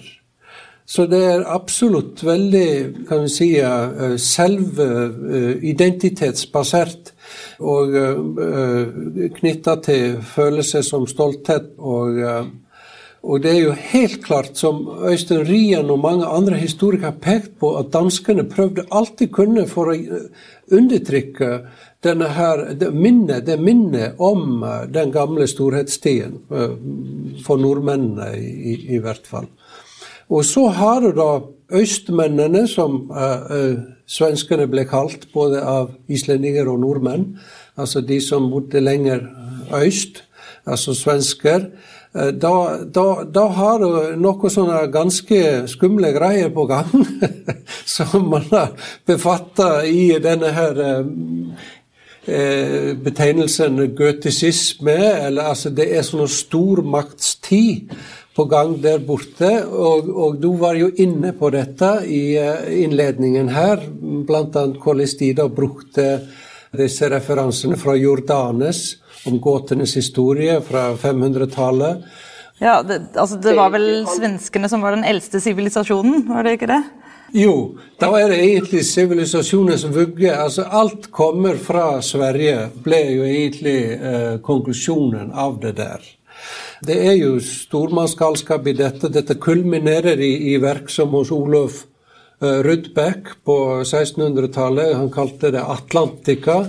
[0.92, 3.62] Så det er absolutt veldig kan vi si,
[4.20, 7.14] selve selvidentitetsbasert
[7.64, 7.96] og
[9.38, 12.20] knytta til følelser som stolthet og
[13.22, 17.60] og det er jo helt klart, som Øystein Rian og mange andre historikere har pekt
[17.60, 19.98] på, at danskene prøvde alt de kunne for å
[20.74, 21.52] undertrykke
[22.02, 26.74] denne her, det minnet, det minnet om eh, den gamle storhetstiden, eh,
[27.46, 29.46] for nordmennene i, i, hvert fall.
[30.32, 31.30] Og så har du da
[31.76, 37.26] østmennene, som uh, svenskene ble kalt, både av islendinger og nordmenn.
[37.80, 39.26] Altså de som bodde lenger
[39.76, 40.24] øst,
[40.66, 41.68] altså svensker.
[42.14, 46.90] Eh, da, da, da, har du noen sånne ganske skumle greier på gang,
[47.96, 48.74] som man har
[49.08, 51.06] befatta i denne her eh,
[52.28, 54.98] eh, betegnelsen goetisisme.
[55.28, 57.96] Eller altså, det er sånn stormaktstid
[58.36, 59.54] på gang der borte.
[59.72, 62.36] Og, og, du var jo inne på dette i
[62.84, 63.88] innledningen her,
[64.28, 64.68] bl.a.
[64.84, 66.10] hvordan de da brukte
[66.76, 72.06] disse referansene fra Jordanes om gåtenes historie fra 500-tallet.
[72.62, 76.70] Ja, det, altså det var vel svenskene som var den eldste sivilisasjonen, var det ikke
[76.70, 76.84] det?
[77.32, 80.30] Jo, da er det egentlig sivilisasjonens vugge.
[80.36, 86.04] Altså alt kommer fra Sverige, ble jo egentlig eh, konklusjonen av det der.
[86.84, 89.10] Det er jo stormannsgalskap i dette.
[89.14, 91.86] Dette kulminerer i, i verk som hos Olof
[92.42, 94.98] eh, Rudbeck på 1600-tallet.
[94.98, 96.66] Han kalte det Atlantica.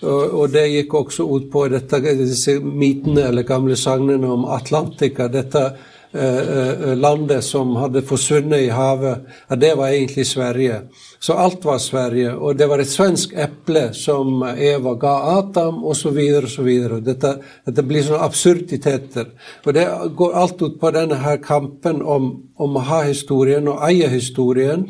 [0.00, 5.26] Og, det gikk også ut på dette, disse mytene eller gamle sagnene om Atlantica.
[5.28, 5.64] Dette
[6.12, 10.80] eh, landet som hadde forsvunnet i havet, ja, det var egentlig Sverige.
[11.20, 12.32] Så alt var Sverige.
[12.32, 16.16] Og det var et svensk eple som Eva ga Adam, osv.
[16.40, 16.70] osv.
[17.04, 17.36] Dette,
[17.68, 19.34] dette blir sånne absurditeter.
[19.66, 23.84] Og det går alt ut på denne her kampen om, om å ha historien og
[23.84, 24.88] eie historien.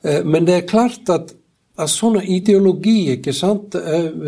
[0.00, 1.34] Men det er klart at
[1.88, 3.76] sånne ideologi ikke sant,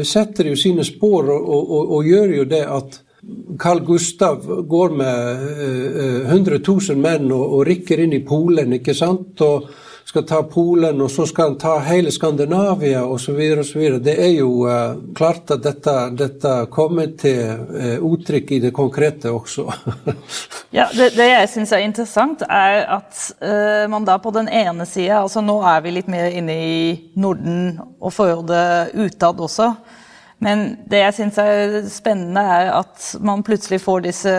[0.08, 3.00] setter jo sine spor og, og, og gjør jo det at
[3.58, 5.42] Carl Gustav går med
[6.26, 9.38] uh, 100 000 menn og, og, rikker inn i Polen, ikke sant?
[9.46, 9.68] og
[10.12, 13.38] skal ta Polen, og så skal han ta hele Skandinavia osv.
[14.04, 19.32] Det er jo uh, klart at dette, dette kommer til uh, uttrykk i det konkrete
[19.32, 19.64] også.
[20.78, 24.84] ja, det, det jeg syns er interessant, er at uh, man da på den ene
[24.84, 26.76] sida altså Nå er vi litt mer inne i
[27.16, 29.70] Norden og forholdet utad også.
[30.44, 34.36] Men det jeg syns er spennende, er at man plutselig får disse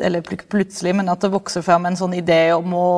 [0.00, 2.88] Eller plutselig, men at det vokser fram en sånn idé om å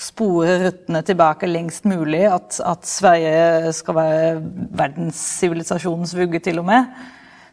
[0.00, 2.24] spore røttene tilbake lengst mulig.
[2.30, 4.30] At, at Sverige skal være
[4.80, 6.88] verdenssivilisasjonens vugge, til og med.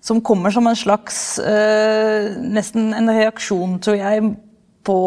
[0.02, 4.32] Som kommer som en slags øh, Nesten en reaksjon, tror jeg,
[4.88, 5.00] på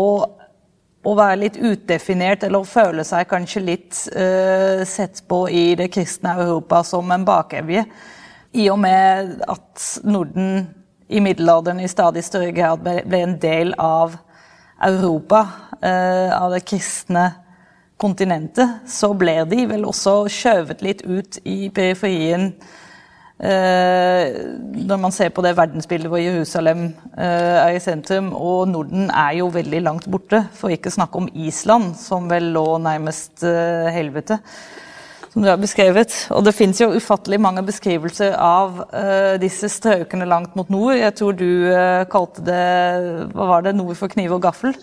[1.00, 5.88] å være litt utdefinert, eller å føle seg kanskje litt øh, sett på i det
[5.94, 7.86] kristne Europa som en bakevje
[8.52, 10.66] i og med at Norden
[11.10, 14.16] i middelalderen i stadig større grad ble en del av
[14.86, 15.44] Europa,
[15.80, 17.22] av det kristne
[18.00, 22.50] kontinentet, så ble de vel også skjøvet litt ut i periferien.
[23.40, 24.36] Eh,
[24.84, 29.38] når man ser på det verdensbildet hvor Jerusalem eh, er i sentrum, og Norden er
[29.38, 33.44] jo veldig langt borte, for ikke å snakke om Island, som vel lå nærmest
[33.96, 34.40] helvete
[35.30, 36.14] som du har beskrevet.
[36.34, 40.96] Og det fins jo ufattelig mange beskrivelser av uh, disse strøkene langt mot nord.
[40.98, 42.64] Jeg tror du uh, kalte det
[43.30, 44.74] hva var det, nord for kniv og gaffel.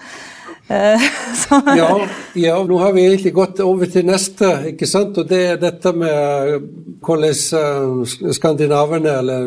[1.48, 5.16] Uh, ja, ja, nå har vi egentlig gått over til neste, ikke sant?
[5.16, 6.66] og det er dette med
[7.06, 9.46] hvordan skandinaverne, eller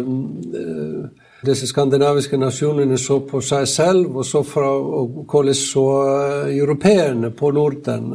[1.46, 7.50] disse skandinaviske nasjonene så på seg selv, og så fra hvordan så eh, europeerne på
[7.56, 8.11] Norden.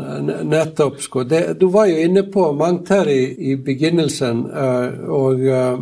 [0.50, 1.00] Nettopp.
[1.30, 5.80] Det, du var jo inne på mangt her i, i begynnelsen, eh, og eh,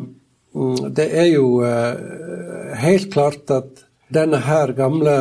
[0.55, 1.47] mm, det er jo
[2.79, 3.83] helt klart at
[4.13, 5.17] denne her gamle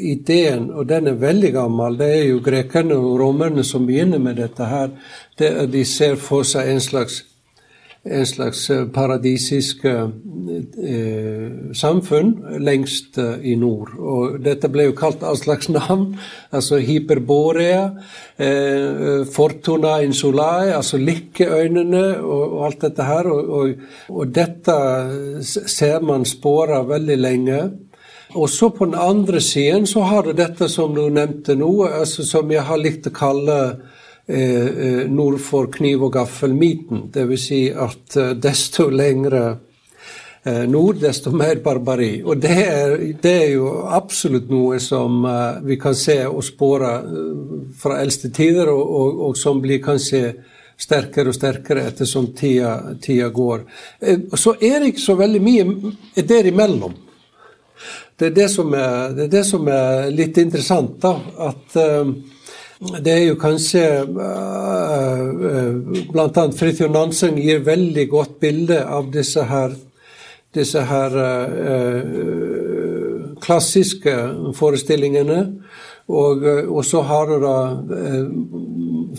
[0.00, 4.40] ideen, og den er veldig gammel, det er jo grekerne og romerne som begynner med
[4.40, 4.94] dette her.
[5.38, 7.24] Det, de ser for seg en slags
[8.04, 10.06] en slags eh, paradisisk eh,
[11.76, 12.30] samfunn
[12.64, 13.92] lengst eh, i nord.
[13.98, 16.14] Og dette ble jo kalt all slags navn,
[16.56, 17.90] altså Hyperborea,
[18.40, 23.28] eh, Fortuna insulae, altså Lykkeøynene og, og, alt dette her.
[23.28, 24.80] Og, og, og dette
[25.44, 27.62] ser man spora veldig lenge.
[28.34, 32.26] Og så på den andre siden så har du dette som du nevnte nå, altså
[32.26, 33.58] som jeg har likt å kalle
[34.32, 37.08] Eh, eh, nord for kniv og gaffel-myten.
[37.10, 37.46] Dvs.
[37.48, 39.58] Si at eh, desto lengre
[40.70, 42.22] nord, desto mer barbari.
[42.24, 45.18] Og det er, det er, jo absolutt noe som
[45.66, 46.92] vi kan se og spore
[47.76, 50.22] fra eldste tider, og, og, og som blir kanskje
[50.80, 52.72] sterkere og sterkere ettersom tida,
[53.04, 53.66] tida går.
[54.32, 56.96] Så er det ikke så veldig mye derimellom.
[58.20, 61.14] Det er det er, det er, det som er litt interessant, da.
[61.40, 61.78] At
[62.80, 65.74] det er jo kanskje uh, uh,
[66.08, 66.44] Bl.a.
[66.56, 69.74] Fridtjof Nansen gir veldig godt bilde av disse her,
[70.56, 72.00] disse her uh,
[73.44, 74.14] klassiske
[74.56, 75.42] forestillingene.
[76.10, 77.56] Og, og, så har du da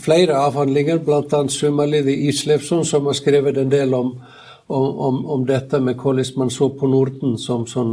[0.02, 1.48] flere avhandlinger, bl.a.
[1.48, 4.18] Sumalidi Islevsson, som har skrevet en del om,
[4.71, 7.91] om, om, dette med hvordan man så på Norden som sånn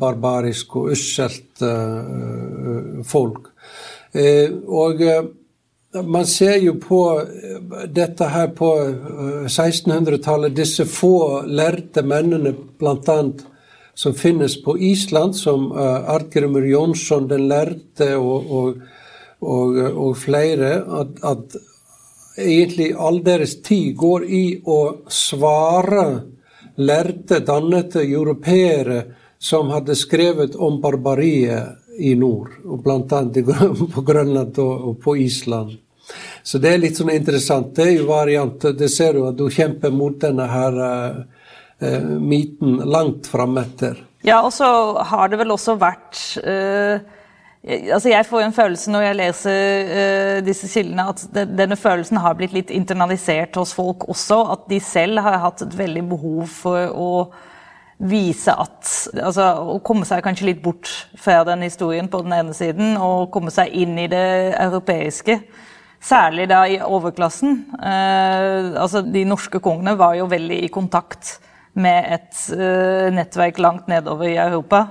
[0.00, 1.64] barbarisk og usselt
[3.04, 3.50] folk.
[4.14, 5.24] Eh, og eh,
[6.06, 8.70] man ser jo på eh, dette her på
[9.50, 13.18] 1600-tallet, disse få lærte mennene bl.a.
[13.94, 18.82] som finnes på Island, som Artgrimur Jonsson den lærte og, og,
[19.42, 21.62] og, og flere, at, at,
[22.36, 26.06] egentlig all deres tid går i å svare
[26.76, 29.02] lærte, dannede europeere
[29.38, 33.22] som hadde skrevet om barbariet i nord, og bl.a.
[33.94, 35.76] på Grønland og, på Island.
[36.42, 37.70] Så det er litt sånn interessant.
[37.76, 38.66] Det er jo variant.
[38.76, 44.02] Det ser du at du kjemper mot denne her uh, myten langt frametter.
[44.24, 44.66] Ja, og så
[45.04, 47.00] har det vel også vært uh,
[47.64, 52.20] altså Jeg får en følelse når jeg leser uh, disse kildene, at de, denne følelsen
[52.20, 54.42] har blitt litt internalisert hos folk også.
[54.52, 57.10] At de selv har hatt et veldig behov for å
[58.04, 58.90] vise at
[59.22, 60.90] altså, Å komme seg kanskje litt bort
[61.20, 64.26] fra den historien på den ene siden, og komme seg inn i det
[64.60, 65.38] europeiske.
[66.04, 67.62] Særlig da i overklassen.
[67.78, 71.38] Uh, altså, de norske kongene var jo veldig i kontakt
[71.80, 74.84] med et uh, nettverk langt nedover i Europa.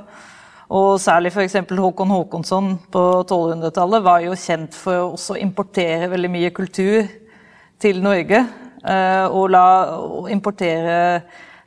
[0.72, 1.59] Og særlig f.eks.
[1.70, 7.09] Håkon Håkonsson på 1200-tallet var jo kjent for å importere veldig mye kultur
[7.84, 8.45] til Norge.
[8.84, 9.66] Eh, og, la,
[9.99, 11.01] og importere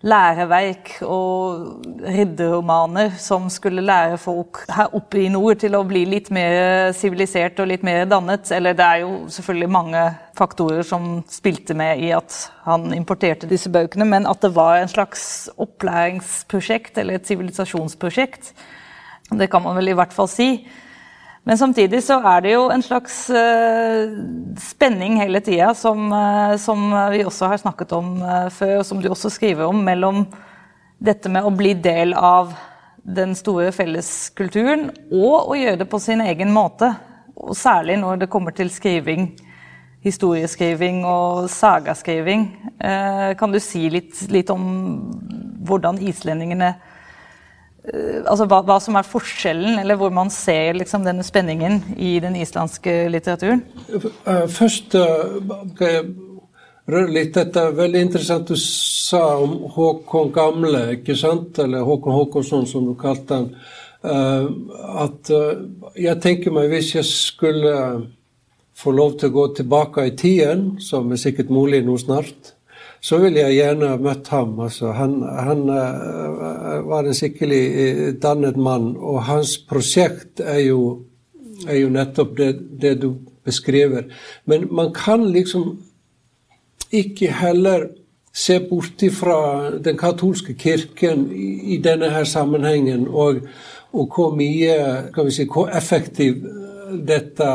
[0.07, 6.29] læreverk og ridderromaner som skulle lære folk her oppe i nord til å bli litt
[6.35, 8.51] mer sivilisert og litt mer dannet.
[8.55, 10.05] Eller det er jo selvfølgelig mange
[10.37, 12.37] faktorer som spilte med i at
[12.67, 18.53] han importerte disse bøkene, men at det var en slags opplæringsprosjekt eller et sivilisasjonsprosjekt,
[19.31, 20.51] det kan man vel i hvert fall si.
[21.47, 24.11] Men samtidig så er det jo en slags uh,
[24.59, 29.03] spenning hele tida, som, uh, som, vi også har snakket om uh, før, og som
[29.03, 30.25] du også skriver om, mellom
[30.99, 32.51] dette med å bli del av
[33.07, 36.91] den store felleskulturen, og å gjøre det på sin egen måte.
[37.39, 39.29] Og særlig når det kommer til skriving,
[40.03, 42.45] historieskriving og sagaskriving.
[43.39, 44.63] kan du si litt, litt om
[45.67, 46.75] hvordan islendingene
[47.93, 52.37] altså hva, hva, som er forskjellen, eller hvor man ser liksom, denne spenningen i den
[52.41, 53.63] islandske litteraturen?
[53.91, 55.39] Eh, først uh,
[55.79, 56.09] kan jeg
[56.91, 57.69] røre litt dette.
[57.79, 61.59] Veldig interessant du sa om Håkon Gamle, ikke sant?
[61.63, 63.49] Eller Håkon Håkonsson, som du kalte han.
[64.07, 65.27] At
[65.99, 67.73] jeg tenker meg hvis jeg skulle
[68.77, 72.56] få lov til å gå tilbake i tiden, som er sikkert mulig nå snart,
[73.01, 74.57] så ville jeg gjerne møtt ham.
[74.61, 80.81] Altså, han, han uh, var en skikkelig uh, dannet mann, og hans prosjekt er jo,
[81.67, 82.51] er jo nettopp det,
[82.83, 83.13] det, du
[83.47, 84.09] beskriver.
[84.45, 85.77] Men man kan liksom
[86.95, 87.89] ikke heller
[88.37, 89.39] se bort fra
[89.81, 93.41] den katolske kirken i, i denne her sammenhengen, og,
[93.93, 96.43] og hvor mye, kan vi si, hvor effektiv
[97.07, 97.53] dette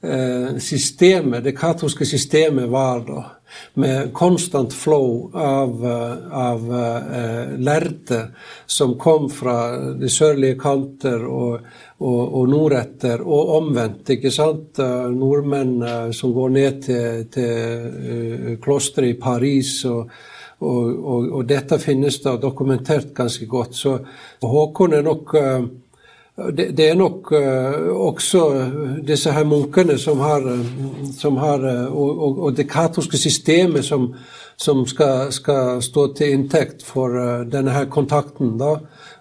[0.00, 3.26] uh, systemet, det katolske systemet var da
[3.74, 8.20] med konstant flow av, eh, av uh, lærde
[8.66, 9.56] som kom fra
[9.98, 11.66] de sørlige kanter og,
[11.98, 14.10] og, og nordetter, og omvendt.
[14.16, 14.78] ikke sant?
[14.78, 19.80] Uh, nordmenn uh, som går ned til, til klosteret i Paris.
[19.84, 20.10] og
[20.60, 23.78] og, og, og, dette finnes da dokumentert ganske godt.
[23.78, 23.94] Så
[24.44, 25.32] Håkon er nok
[26.52, 28.42] det, det, er nok uh, også
[29.06, 30.46] disse her munkene som har,
[31.18, 34.08] som har og, og, og, det katolske systemet som,
[34.56, 38.76] som skal, skal, stå til inntekt for uh, denne her kontakten da,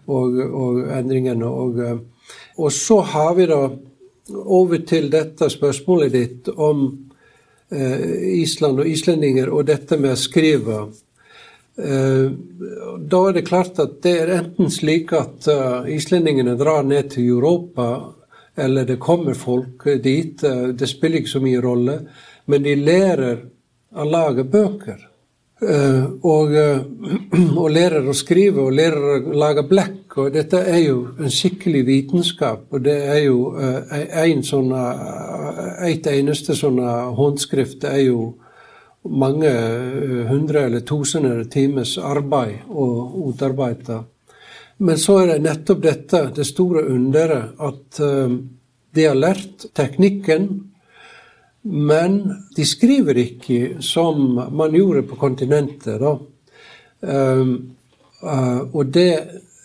[0.07, 1.45] og, og endringene.
[1.45, 1.83] Og,
[2.57, 3.61] og, så har vi da
[4.29, 6.87] over til dette spørsmålet ditt om
[7.73, 8.09] uh,
[8.39, 10.83] Island og islendinger og dette med å skrive.
[11.79, 12.31] Eh,
[12.99, 17.29] da er det klart at det er enten slik at uh, islendingene drar ned til
[17.31, 17.85] Europa,
[18.59, 20.43] eller det kommer folk dit.
[20.43, 21.95] Uh, det spiller ikke så mye rolle.
[22.51, 23.45] Men de lærer
[23.95, 25.05] å lage bøker.
[25.59, 26.53] Og,
[27.61, 30.15] og, lærer å skrive og lærer å lage blekk.
[30.23, 32.63] Og dette er jo en skikkelig vitenskap.
[32.71, 34.83] Og det er jo en sånne,
[35.89, 38.21] et eneste sånne håndskrift er jo
[39.03, 42.85] mange eh, hundre eller tusener timers arbeid å
[43.29, 44.03] utarbeide.
[44.79, 48.31] Men så er det nettopp dette, det store underet, at uh,
[48.95, 50.45] de har lært teknikken,
[51.67, 52.15] men
[52.55, 55.99] de skriver ikke som man gjorde på kontinentet.
[55.99, 56.13] da.
[57.03, 57.51] Uh,
[58.71, 59.11] og det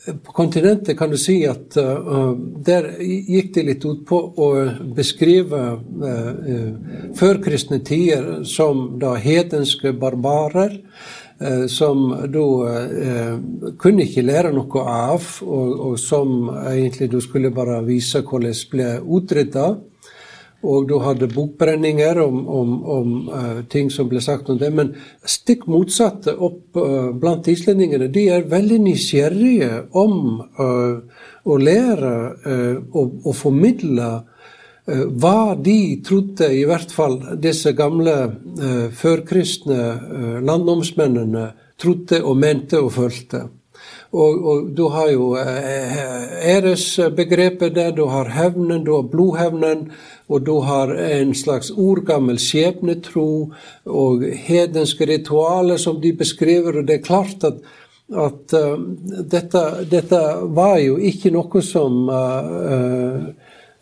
[0.04, 2.34] på kontinentet kan du si at uh,
[2.66, 4.48] der gikk de litt ut på å
[4.96, 10.80] beskrive uh, førkristne tider som da hedenske barbarer.
[11.68, 12.40] Som du
[13.82, 18.86] kunne ikke lære noe av, og, og som egentlig du skulle bare vise hvordan ble
[19.02, 19.64] utrydda.
[20.64, 24.70] Og du hadde bokbrenninger om, om, om uh, ting som ble sagt om det.
[24.72, 24.94] Men
[25.28, 28.08] stikk motsatte opp uh, blant islendingene.
[28.12, 30.14] De er veldig nysgjerrige om
[30.60, 31.02] uh,
[31.44, 32.10] å lære
[32.96, 34.06] og, formidle
[34.88, 38.14] hva de trodde, i hvert fall disse gamle
[38.96, 41.44] førkristne landnomsmennene,
[41.80, 43.42] trodde og mente og følte.
[44.14, 49.90] Og, og, du har jo æresbegrepet der, du har hevnen, du har blodhevnen,
[50.28, 53.28] og du har en slags ordgammel skjebnetro
[53.84, 56.80] og hedenske ritualer som de beskriver.
[56.80, 57.60] Og det er klart at,
[58.08, 58.78] at uh,
[59.34, 60.22] dette, dette,
[60.56, 63.28] var jo ikke noe som uh,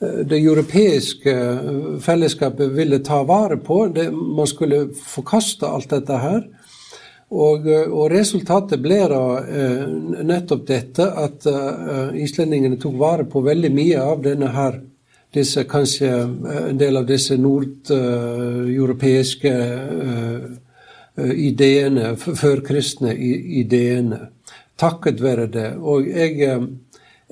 [0.02, 1.32] det europeiske
[2.02, 3.84] fellesskapet ville ta vare på.
[3.94, 6.42] Det, man skulle forkaste alt dette her.
[7.32, 9.84] Og, og, resultatet ble da uh,
[10.26, 14.82] nettopp dette at uh, islendingene tok vare på veldig mye av denne her
[15.34, 16.10] disse, Kanskje
[16.68, 20.42] en del av disse nordeuropeiske uh,
[21.18, 23.14] uh, ideene, førkristne
[23.62, 24.18] ideene.
[24.80, 25.76] Takket være det.
[25.78, 26.58] Og jeg,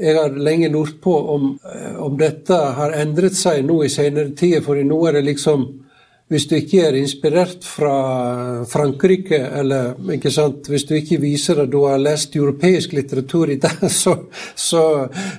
[0.00, 1.58] jeg har lenge lurt på om,
[1.98, 5.60] om, dette har endret seg nå i senere tid, for nå er det liksom
[6.30, 7.94] hvis du ikke er inspirert fra
[8.70, 13.72] Frankrike, eller hvis du ikke viser at du har lest europeisk litteratur i det,
[14.02, 14.14] så,
[14.54, 14.84] så,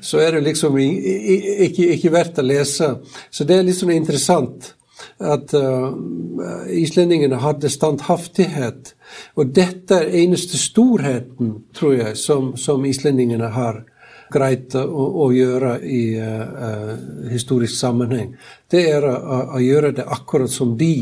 [0.01, 2.91] så er det liksom ikke, ikke, verdt å lese.
[3.31, 4.73] Så det er litt sånn interessant
[5.21, 5.95] at uh,
[6.75, 8.91] islendingene hadde standhaftighet.
[9.39, 13.85] Og dette er eneste storheten, tror jeg, som, som islendingene har
[14.31, 16.93] greit å, å gjøre i uh,
[17.31, 18.33] historisk sammenheng,
[18.71, 19.17] det er å,
[19.57, 20.93] å, gjøre det akkurat som de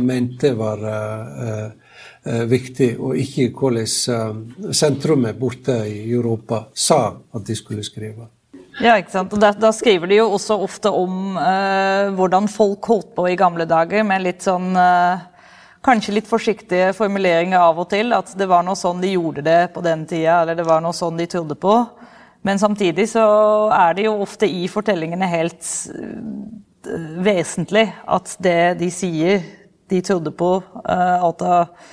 [0.00, 7.58] mente var uh, uh, viktig, og ikke hvordan sentrumet borte i Europa sa at de
[7.58, 8.30] skulle skrive.
[8.76, 9.32] Ja, ikke sant.
[9.32, 11.38] Og da, da skriver de jo også ofte om
[12.18, 14.76] hvordan folk holdt på i gamle dager, med litt sånn
[15.86, 18.12] kanskje litt forsiktige formuleringer av og til.
[18.16, 20.96] At det var noe sånn de gjorde det på den tida, eller det var noe
[20.96, 21.78] sånn de trodde på.
[22.46, 23.26] Men samtidig så
[23.74, 29.42] er det jo ofte i fortellingene helt eh, vesentlig at det de sier
[29.90, 31.92] de trodde på, uh, alt av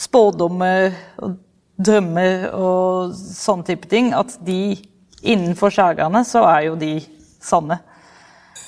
[0.00, 1.34] spådommer og
[1.76, 4.76] drømmer og sånne type ting, at de
[5.20, 6.94] innenfor sagaene så er jo de
[7.44, 7.76] sanne.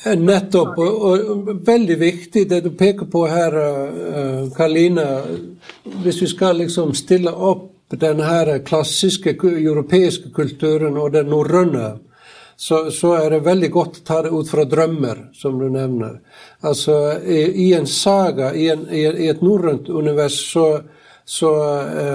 [0.04, 0.76] Nettopp.
[0.76, 3.56] Og, og, veldig viktig det du peker på her,
[4.56, 5.06] Karline.
[6.04, 11.96] Hvis vi skal liksom stille opp denne klassiske europeiske kulturen og den norrøne,
[12.60, 16.16] så, så, er det veldig godt å ta det ut fra drømmer, som du nevner.
[16.66, 20.80] Altså, i, i en saga, i, en, i, et norrønt univers, så,
[21.22, 21.52] så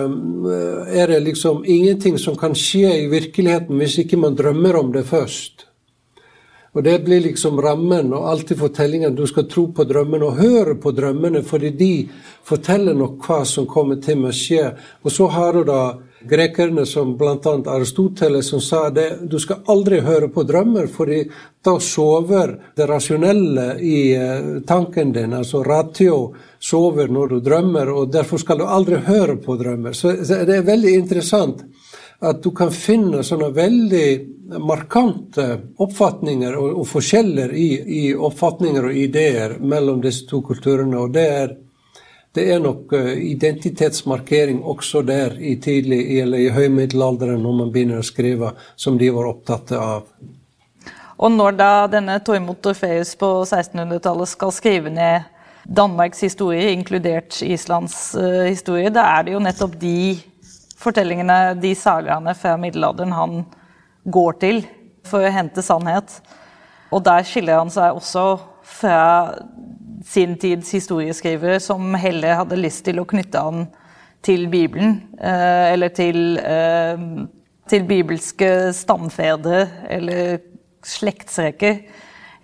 [0.04, 0.50] um,
[0.92, 5.06] er det liksom ingenting som kan skje i virkeligheten hvis ikke man drømmer om det
[5.08, 5.70] først.
[6.74, 9.16] Og det blir liksom rammen og alltid fortellingen.
[9.16, 11.92] Du skal tro på drømmene og høre på drømmene, fordi de
[12.44, 14.72] forteller nok hva som kommer til å skje.
[15.06, 15.84] Og så har du da
[16.30, 17.54] grekerne som bl.a.
[17.76, 21.22] Aristoteles som sa det, du skal aldri høre på drømmer, fordi
[21.64, 25.36] da sover det rasjonelle i eh, tanken din.
[25.38, 29.94] Altså ratio sover når du drømmer, og derfor skal du aldri høre på drømmer.
[29.94, 31.66] Så det er veldig interessant
[32.24, 34.08] at du kan finne sånne veldig
[34.64, 35.48] markante
[35.82, 40.98] oppfatninger og, og forskjeller i, i, oppfatninger og ideer mellom disse to kulturene.
[41.00, 41.56] og det er,
[42.34, 48.00] det er nok uh, identitetsmarkering også der i tidlig eller i høymiddelalderen, når man begynner
[48.00, 50.08] å skrive, som de var opptatt av.
[51.24, 55.30] Og når da denne Tormod Torfeus på 1600-tallet skal skrive ned
[55.64, 59.98] Danmarks historie, inkludert Islands uh, historie, da er det jo nettopp de
[60.84, 63.44] fortellingene, de sagaene fra middelalderen han
[64.04, 64.64] går til
[65.08, 66.20] for å hente sannhet.
[66.94, 68.26] Og der skiller han seg også
[68.64, 69.34] fra
[70.06, 73.68] sin tids historieskrivere, som heller hadde lyst til å knytte han
[74.24, 76.98] til Bibelen, eh, eller til, eh,
[77.68, 80.40] til bibelske stamfedre eller
[80.84, 81.84] slektsreker.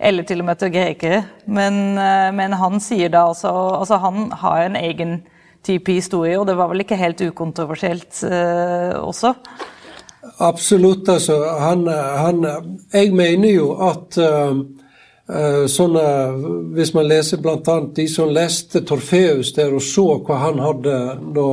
[0.00, 1.24] Eller til og med til grekere.
[1.46, 5.22] Men, eh, men han sier da altså Altså, han har en egen
[5.62, 5.92] type
[6.38, 9.34] og det var vel ikke helt ukontroversielt eh, også?
[10.40, 11.36] Absolutt, altså.
[11.60, 12.46] Han, han,
[12.92, 16.04] jeg mener jo at uh, sånne,
[16.76, 17.76] Hvis man leser bl.a.
[17.96, 20.96] de som leste Torfeus der og så hva han hadde
[21.36, 21.50] da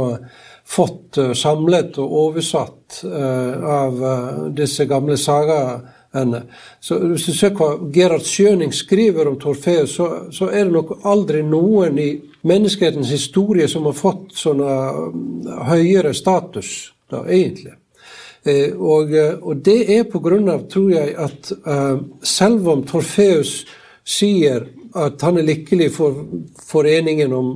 [0.67, 3.97] fått uh, samlet og oversatt av
[4.55, 6.41] disse gamle sagaene
[6.79, 10.97] Så Hvis du ser hva Gerhard Schjøning skriver om Torfeus, så, så er det nok
[11.03, 12.09] aldri noen i
[12.47, 15.19] menneskehetens historie som har fått sånne um,
[15.67, 17.75] høyere status, da, egentlig.
[18.47, 22.83] Eh, og, eh, og, det er på grunn av, tror jeg, at eh, selv om
[22.87, 23.59] Torfeus
[24.07, 26.21] sier at han er lykkelig for
[26.69, 27.49] foreningen om,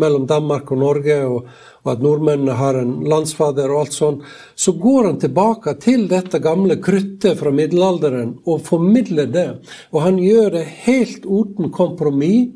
[0.00, 1.50] mellom Danmark og Norge, og,
[1.86, 4.16] og at nordmennene har en landsfader og alt sånn,
[4.58, 9.46] så går han tilbake til dette gamle kruttet fra middelalderen og formidler det.
[9.94, 12.50] Og han gjør det helt uten kompromiss,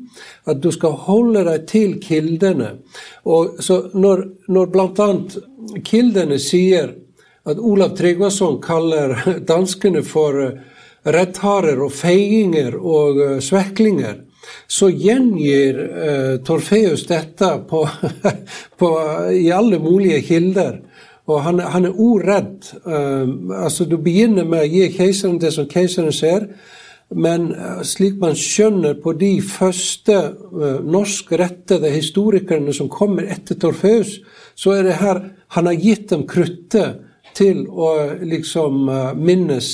[0.45, 2.73] at du skal holde deg til kildene.
[3.23, 5.07] Og så når, når bl.a.
[5.87, 6.91] kildene sier
[7.47, 9.15] at Olav Tryggvason kaller
[9.53, 10.67] danskene for reddharer
[11.05, 14.21] rettharer og feiginger og eh, sveklinger,
[14.67, 17.83] så gjengir uh, Torfeus dette på,
[18.79, 18.89] på,
[19.35, 20.79] i alle mulige kilder.
[21.29, 22.71] Og han, han er ordredd.
[22.85, 26.47] Uh, altså, du begynner med å gi keiseren det som keiseren ser.
[27.11, 27.49] Men
[27.83, 30.15] slik man skjønner på de første
[30.87, 34.13] norskrettede historikerne som kommer etter Torfeus,
[34.55, 35.19] så er det her
[35.57, 37.01] han har gitt dem kruttet
[37.35, 37.89] til å
[38.23, 38.87] liksom
[39.19, 39.73] minnes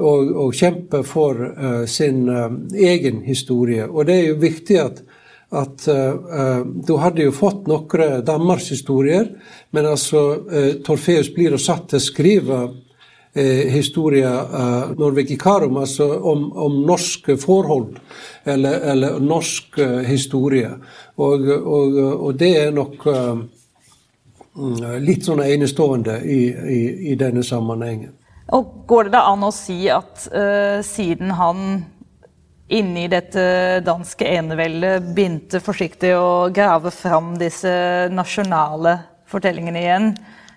[0.00, 1.38] og, og kjempe for
[1.86, 3.84] sin egen historie.
[3.86, 5.02] Og det er jo viktig at
[5.50, 9.32] at uh, du hadde jo fått noen danmarkshistorier,
[9.74, 16.52] men altså uh, Torfeus blir satt til å skrive uh, historia uh, Norvegikarum, altså om,
[16.54, 17.98] om, norske forhold,
[18.44, 20.70] eller, eller norsk uh, historie.
[21.18, 23.10] Og, og, og, det er nok
[25.00, 26.80] litt sånn enestående i, i,
[27.12, 28.16] i, denne sammenhengen.
[28.56, 30.24] Og Går det da an å si at
[30.82, 31.60] siden han
[32.70, 33.42] inni dette
[33.86, 37.70] danske eneveldet begynte forsiktig å grave fram disse
[38.14, 38.96] nasjonale
[39.30, 40.12] fortellingene igjen.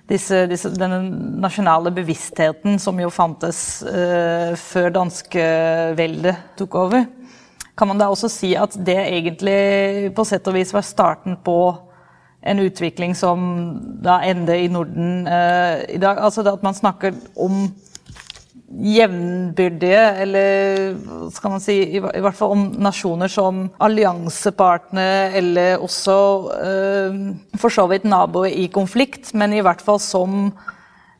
[0.10, 1.00] Disse, disse, denne
[1.42, 7.08] nasjonale bevisstheten som jo fantes uh, før danskeveldet tok over.
[7.74, 11.58] Kan man da også si at det egentlig på sett og vis var starten på
[12.44, 13.48] en utvikling som
[14.04, 16.20] da ender i Norden uh, i dag?
[16.20, 17.72] Altså at man snakker om
[18.72, 20.96] jevnbyrdige, eller
[21.32, 26.16] skal man si, i, hvert fall om nasjoner som alliansepartnere, eller også
[26.58, 27.14] øh,
[27.60, 30.54] for så vidt naboer i konflikt, men i hvert fall som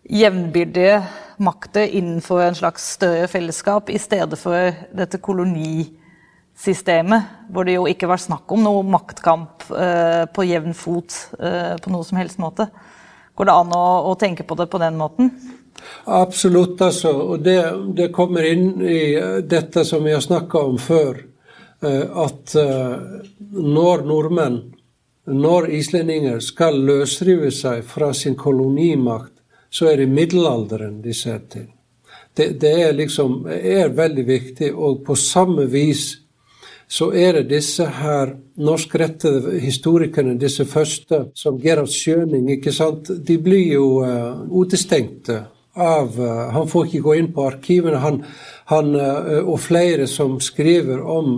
[0.10, 1.04] jevnbyrdige
[1.44, 8.08] makter innenfor en slags større fellesskap, i stedet for dette kolonisystemet, hvor det jo ikke
[8.10, 12.68] var snakk om noe maktkamp øh, på jevn fot øh, på noe som helst måte.
[13.34, 15.32] Går det an å, å tenke på det på den måten?
[16.06, 17.12] Absolutt, altså.
[17.12, 17.60] Og det,
[17.96, 21.22] det, kommer inn i eh, dette som vi har snakka om før.
[21.84, 22.98] Eh, at eh,
[23.52, 24.60] når nordmenn,
[25.32, 29.32] når islendinger skal løsrive seg fra sin kolonimakt,
[29.74, 31.70] så er det middelalderen de ser til.
[32.36, 36.20] Det, det er liksom er veldig viktig, og på samme vis
[36.94, 43.38] så er det disse her norskrettede historikerne, disse første, som Gerhard Schjøning, ikke sant, de
[43.42, 45.40] blir jo uh, utestengte
[45.74, 48.02] av eh, Han får ikke gå inn på arkivene.
[48.04, 48.24] Han,
[48.72, 51.36] han, eh, og flere som skriver om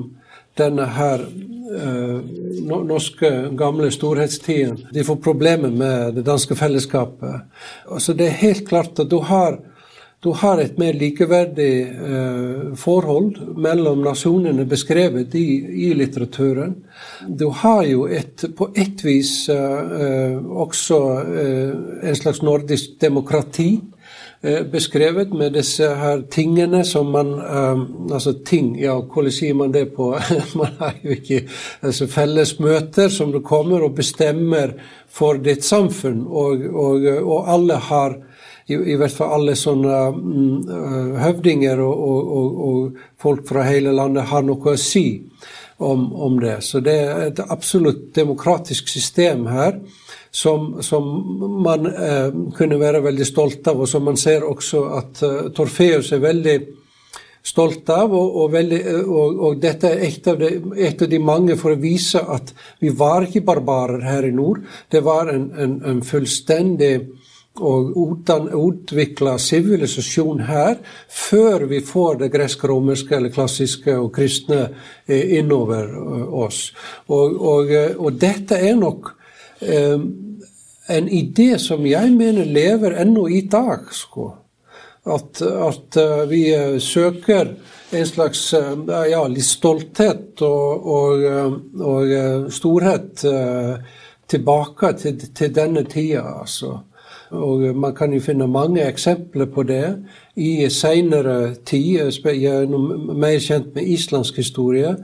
[0.55, 2.19] denne her uh,
[2.63, 3.29] norske,
[3.59, 4.85] gamle storhetstiden.
[4.95, 7.41] De får problemer med det danske fellesskapet.
[7.91, 9.57] Altså det er helt klart at du har,
[10.23, 11.73] du har et mer likeverdig
[12.79, 15.43] forhold mellom nasjonene beskrevet i,
[15.89, 16.77] i, litteraturen.
[17.27, 21.01] Du har jo et, på et vis også
[21.99, 23.94] en slags nordisk demokrati Eh,
[24.71, 29.87] beskrevet med disse her tingene som man um, Altså ting, ja, hvordan sier man det
[29.95, 30.11] på
[30.59, 31.41] Man har jo ikke
[31.81, 34.75] altså fellesmøter som du kommer og bestemmer
[35.15, 38.17] for ditt samfunn, og, og, og alle har
[38.67, 40.65] i, i, hvert fall alle sånne um,
[41.21, 45.05] høvdinger og, og, og, folk fra hele landet har noe å si
[45.77, 46.57] om, om det.
[46.65, 49.79] Så det er et absolutt demokratisk system her
[50.35, 51.03] som, som
[51.63, 56.11] man eh, kunne være veldig stolt av, og som man ser også at eh, Torfeus
[56.11, 56.55] er veldig
[57.45, 58.11] stolt av.
[58.11, 61.55] Og, og, veldig, eh, og, og dette er et av, de, et av, de, mange
[61.59, 62.51] for å vise at
[62.83, 64.65] vi var ikke barbarer her i nord.
[64.91, 66.97] Det var en, en, en fullstendig
[67.63, 74.65] og utvikla sivilisasjon her før vi får det gresk-romerske eller klassiske og kristne
[75.07, 75.95] eh, innover
[76.43, 76.65] oss.
[77.07, 79.14] Og, og, og dette er nok eh,
[79.61, 83.87] en idé som jeg mener lever ennå i dag.
[83.93, 84.31] Sko.
[85.05, 87.51] At, at uh, vi uh, søker
[87.93, 88.73] en slags uh,
[89.09, 91.25] ja, litt stolthet og, og,
[91.77, 93.21] og storhet
[94.25, 96.23] tilbake til, til, denne tida.
[96.41, 96.79] altså.
[97.31, 99.97] Og Man kan jo finne mange eksempler på det
[100.35, 102.11] i seinere tid.
[102.23, 104.95] Jeg er mer kjent med islandsk historie,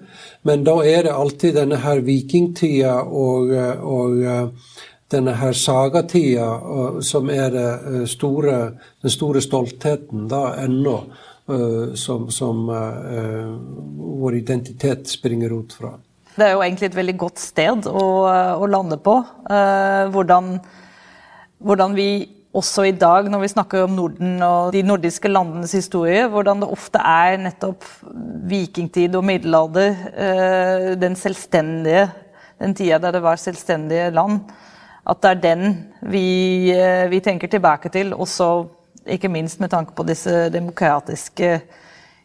[0.44, 3.50] men da er det alltid denne her vikingtida og,
[3.82, 4.22] og
[5.12, 6.48] denne her sagatida,
[7.02, 8.62] som er store,
[9.02, 11.02] den store stoltheten da ennå,
[11.96, 12.70] som, som
[14.22, 15.96] vår identitet springer ut fra.
[16.32, 18.06] Det er jo egentlig et veldig godt sted å,
[18.56, 19.18] å lande på.
[20.14, 20.54] Hvordan,
[21.62, 26.26] hvordan, vi også i dag, når vi snakker om Norden og de nordiske landenes historie,
[26.28, 27.86] hvordan det ofte er nettopp
[28.52, 32.10] vikingtid og middelalder, uh, den selvstendige,
[32.60, 34.42] den tida der det var selvstendige land,
[35.08, 35.64] at det er den
[36.12, 38.68] vi, eh, vi, tenker tilbake til, også
[39.10, 41.56] ikke minst med tanke på disse demokratiske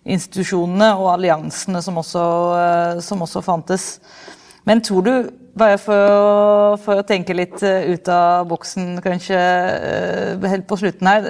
[0.04, 2.26] institusjonene og alliansene som også,
[2.58, 3.86] eh, som også fantes.
[4.64, 9.40] Men tror du, bare for, for, å tenke litt eh, ut av boksen kanskje
[10.44, 11.28] helt på slutten her,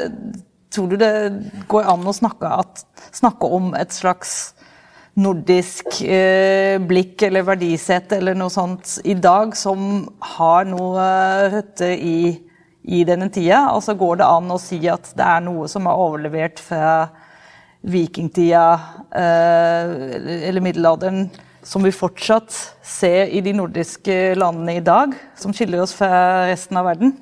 [0.75, 1.13] tror du det
[1.71, 4.37] går an å snakke, at, snakke om et slags
[5.17, 10.05] nordisk eh, blikk eller verdisett eller noe sånt i dag som
[10.37, 11.07] har noe
[11.55, 12.19] røtter i,
[12.85, 13.63] i denne tida.
[13.71, 17.09] Altså går det an å si at det er noe som er overlevert fra
[17.87, 18.67] vikingtida
[19.15, 19.95] eh,
[20.51, 21.29] eller middelalderen,
[21.67, 22.55] som vi fortsatt
[22.87, 27.17] ser i de nordiske landene i dag, som skiller oss fra resten av verden.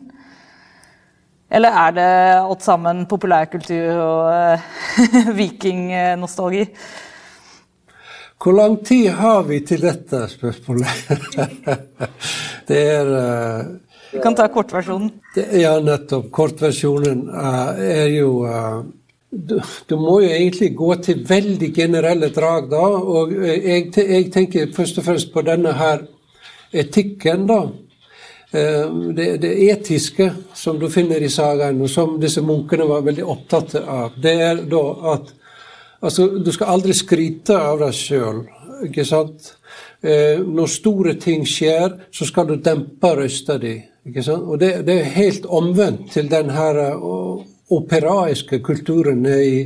[1.54, 2.10] Eller er det
[2.42, 4.64] alt sammen populærkultur og uh,
[5.40, 6.66] vikingnostalgi?
[8.44, 11.06] Hvor lang tid har vi til dette spørsmålet?
[12.68, 13.70] det er uh,
[14.12, 15.08] Vi kan ta kortversjonen.
[15.56, 16.28] Ja, nettopp.
[16.34, 18.34] Kortversjonen uh, er jo
[19.34, 22.82] du, du, må jo egentlig gå til veldig generelle drag, da.
[23.18, 26.06] Og jeg, jeg tenker først og fremst på denne her
[26.72, 27.62] etikken, da.
[28.54, 33.74] Det, det, etiske som du finner i sagaen, og som disse munkene var veldig opptatt
[33.82, 34.84] av, det er da
[35.16, 35.32] at
[36.04, 38.42] Altså, du skal aldri skryte av deg sjøl,
[38.90, 39.54] ikke sant?
[40.04, 43.78] Eh, når store ting skjer, så skal du dempe røsta di.
[44.04, 44.44] Ikke sant?
[44.44, 46.76] Og det, det, er helt omvendt til den her
[47.76, 49.58] operaiske kulturen nede i,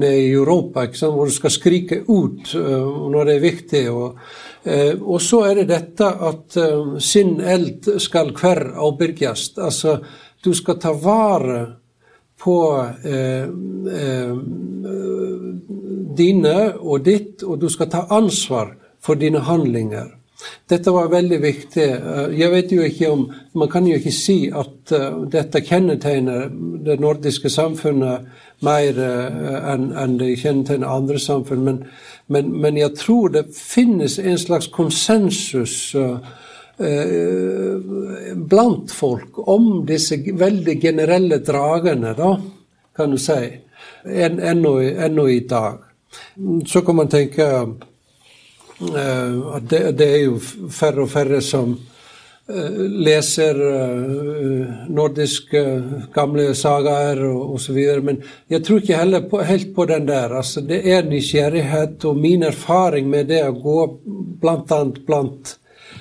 [0.00, 3.82] nede i Europa, hvor du skal skrike ut uh, når det er viktig.
[3.90, 4.18] Og,
[4.68, 6.58] uh, og så er det dette at
[7.02, 9.52] sin eld skal hver avbyrges.
[9.58, 9.98] Altså,
[10.44, 11.64] du skal ta vare
[12.38, 12.58] på
[16.18, 20.17] dine og ditt, og du skal ta ansvar for dine handlinger.
[20.70, 21.84] Dette var veldig viktig.
[21.84, 26.46] Eh, jeg vet jo ikke om, Man kan jo ikke si at uh, dette kjennetegner
[26.86, 28.28] det nordiske samfunnet
[28.62, 31.80] mer uh, enn en det kjennetegner andre samfunn, men,
[32.28, 35.96] men, men, jeg tror det finnes en slags konsensus
[36.78, 42.36] blant folk om disse veldig generelle dragene, da,
[42.94, 43.40] kan du si,
[44.06, 45.82] ennå i dag.
[46.66, 47.50] Så kan man tenke
[48.78, 50.38] at det, det, er jo
[50.70, 55.62] færre og færre som uh, leser uh, nordiske
[56.14, 57.78] gamle sagaer og osv.
[58.06, 58.20] Men
[58.50, 60.36] jeg tror ikke heller på, helt på den der.
[60.42, 63.80] Altså, det er nysgjerrighet, og min erfaring med det å gå
[64.42, 64.84] bl.a.
[65.06, 65.56] blant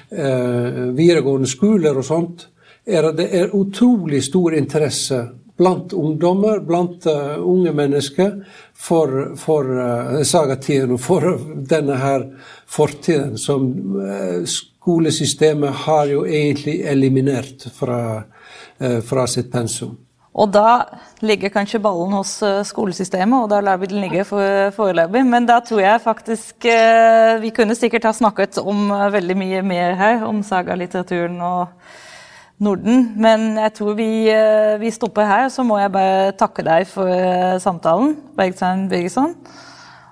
[0.07, 2.45] videregående skoler og sånt,
[2.87, 5.17] er at det er utrolig stor interesse
[5.57, 8.39] blant ungdommer, blant uh, unge mennesker,
[8.73, 11.25] for, for uh, sagatiden og for
[11.69, 12.27] denne her
[12.69, 18.23] fortiden som uh, skolesystemet har jo egentlig eliminert fra,
[19.03, 19.97] fra sitt pensum.
[20.37, 20.85] Og da
[21.25, 22.37] ligger kanskje ballen hos
[22.69, 25.25] skolesystemet, og da lar vi den ligge for foreløpig.
[25.27, 26.67] Men da tror jeg faktisk
[27.41, 31.73] Vi kunne sikkert ha snakket om veldig mye mer her, om sagalitteraturen og
[32.63, 33.11] Norden.
[33.21, 35.49] Men jeg tror vi, eh, vi, stopper her.
[35.53, 39.35] Så må jeg bare takke deg for eh, samtalen, Bergstein Birgesson.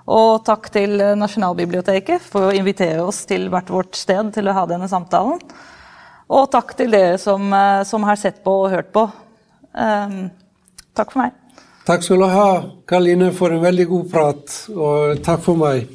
[0.06, 4.66] Og takk til Nasjonalbiblioteket for å invitere oss til hvert vårt sted til å ha
[4.70, 5.40] denne samtalen.
[6.26, 9.08] Og takk til dere som, eh, som har sett på og hørt på.
[9.76, 10.30] Um,
[10.94, 11.34] takk for meg.
[11.86, 12.48] Takk skal du ha,
[12.88, 14.56] Karline, for en veldig god prat.
[14.74, 15.86] Og takk for meg.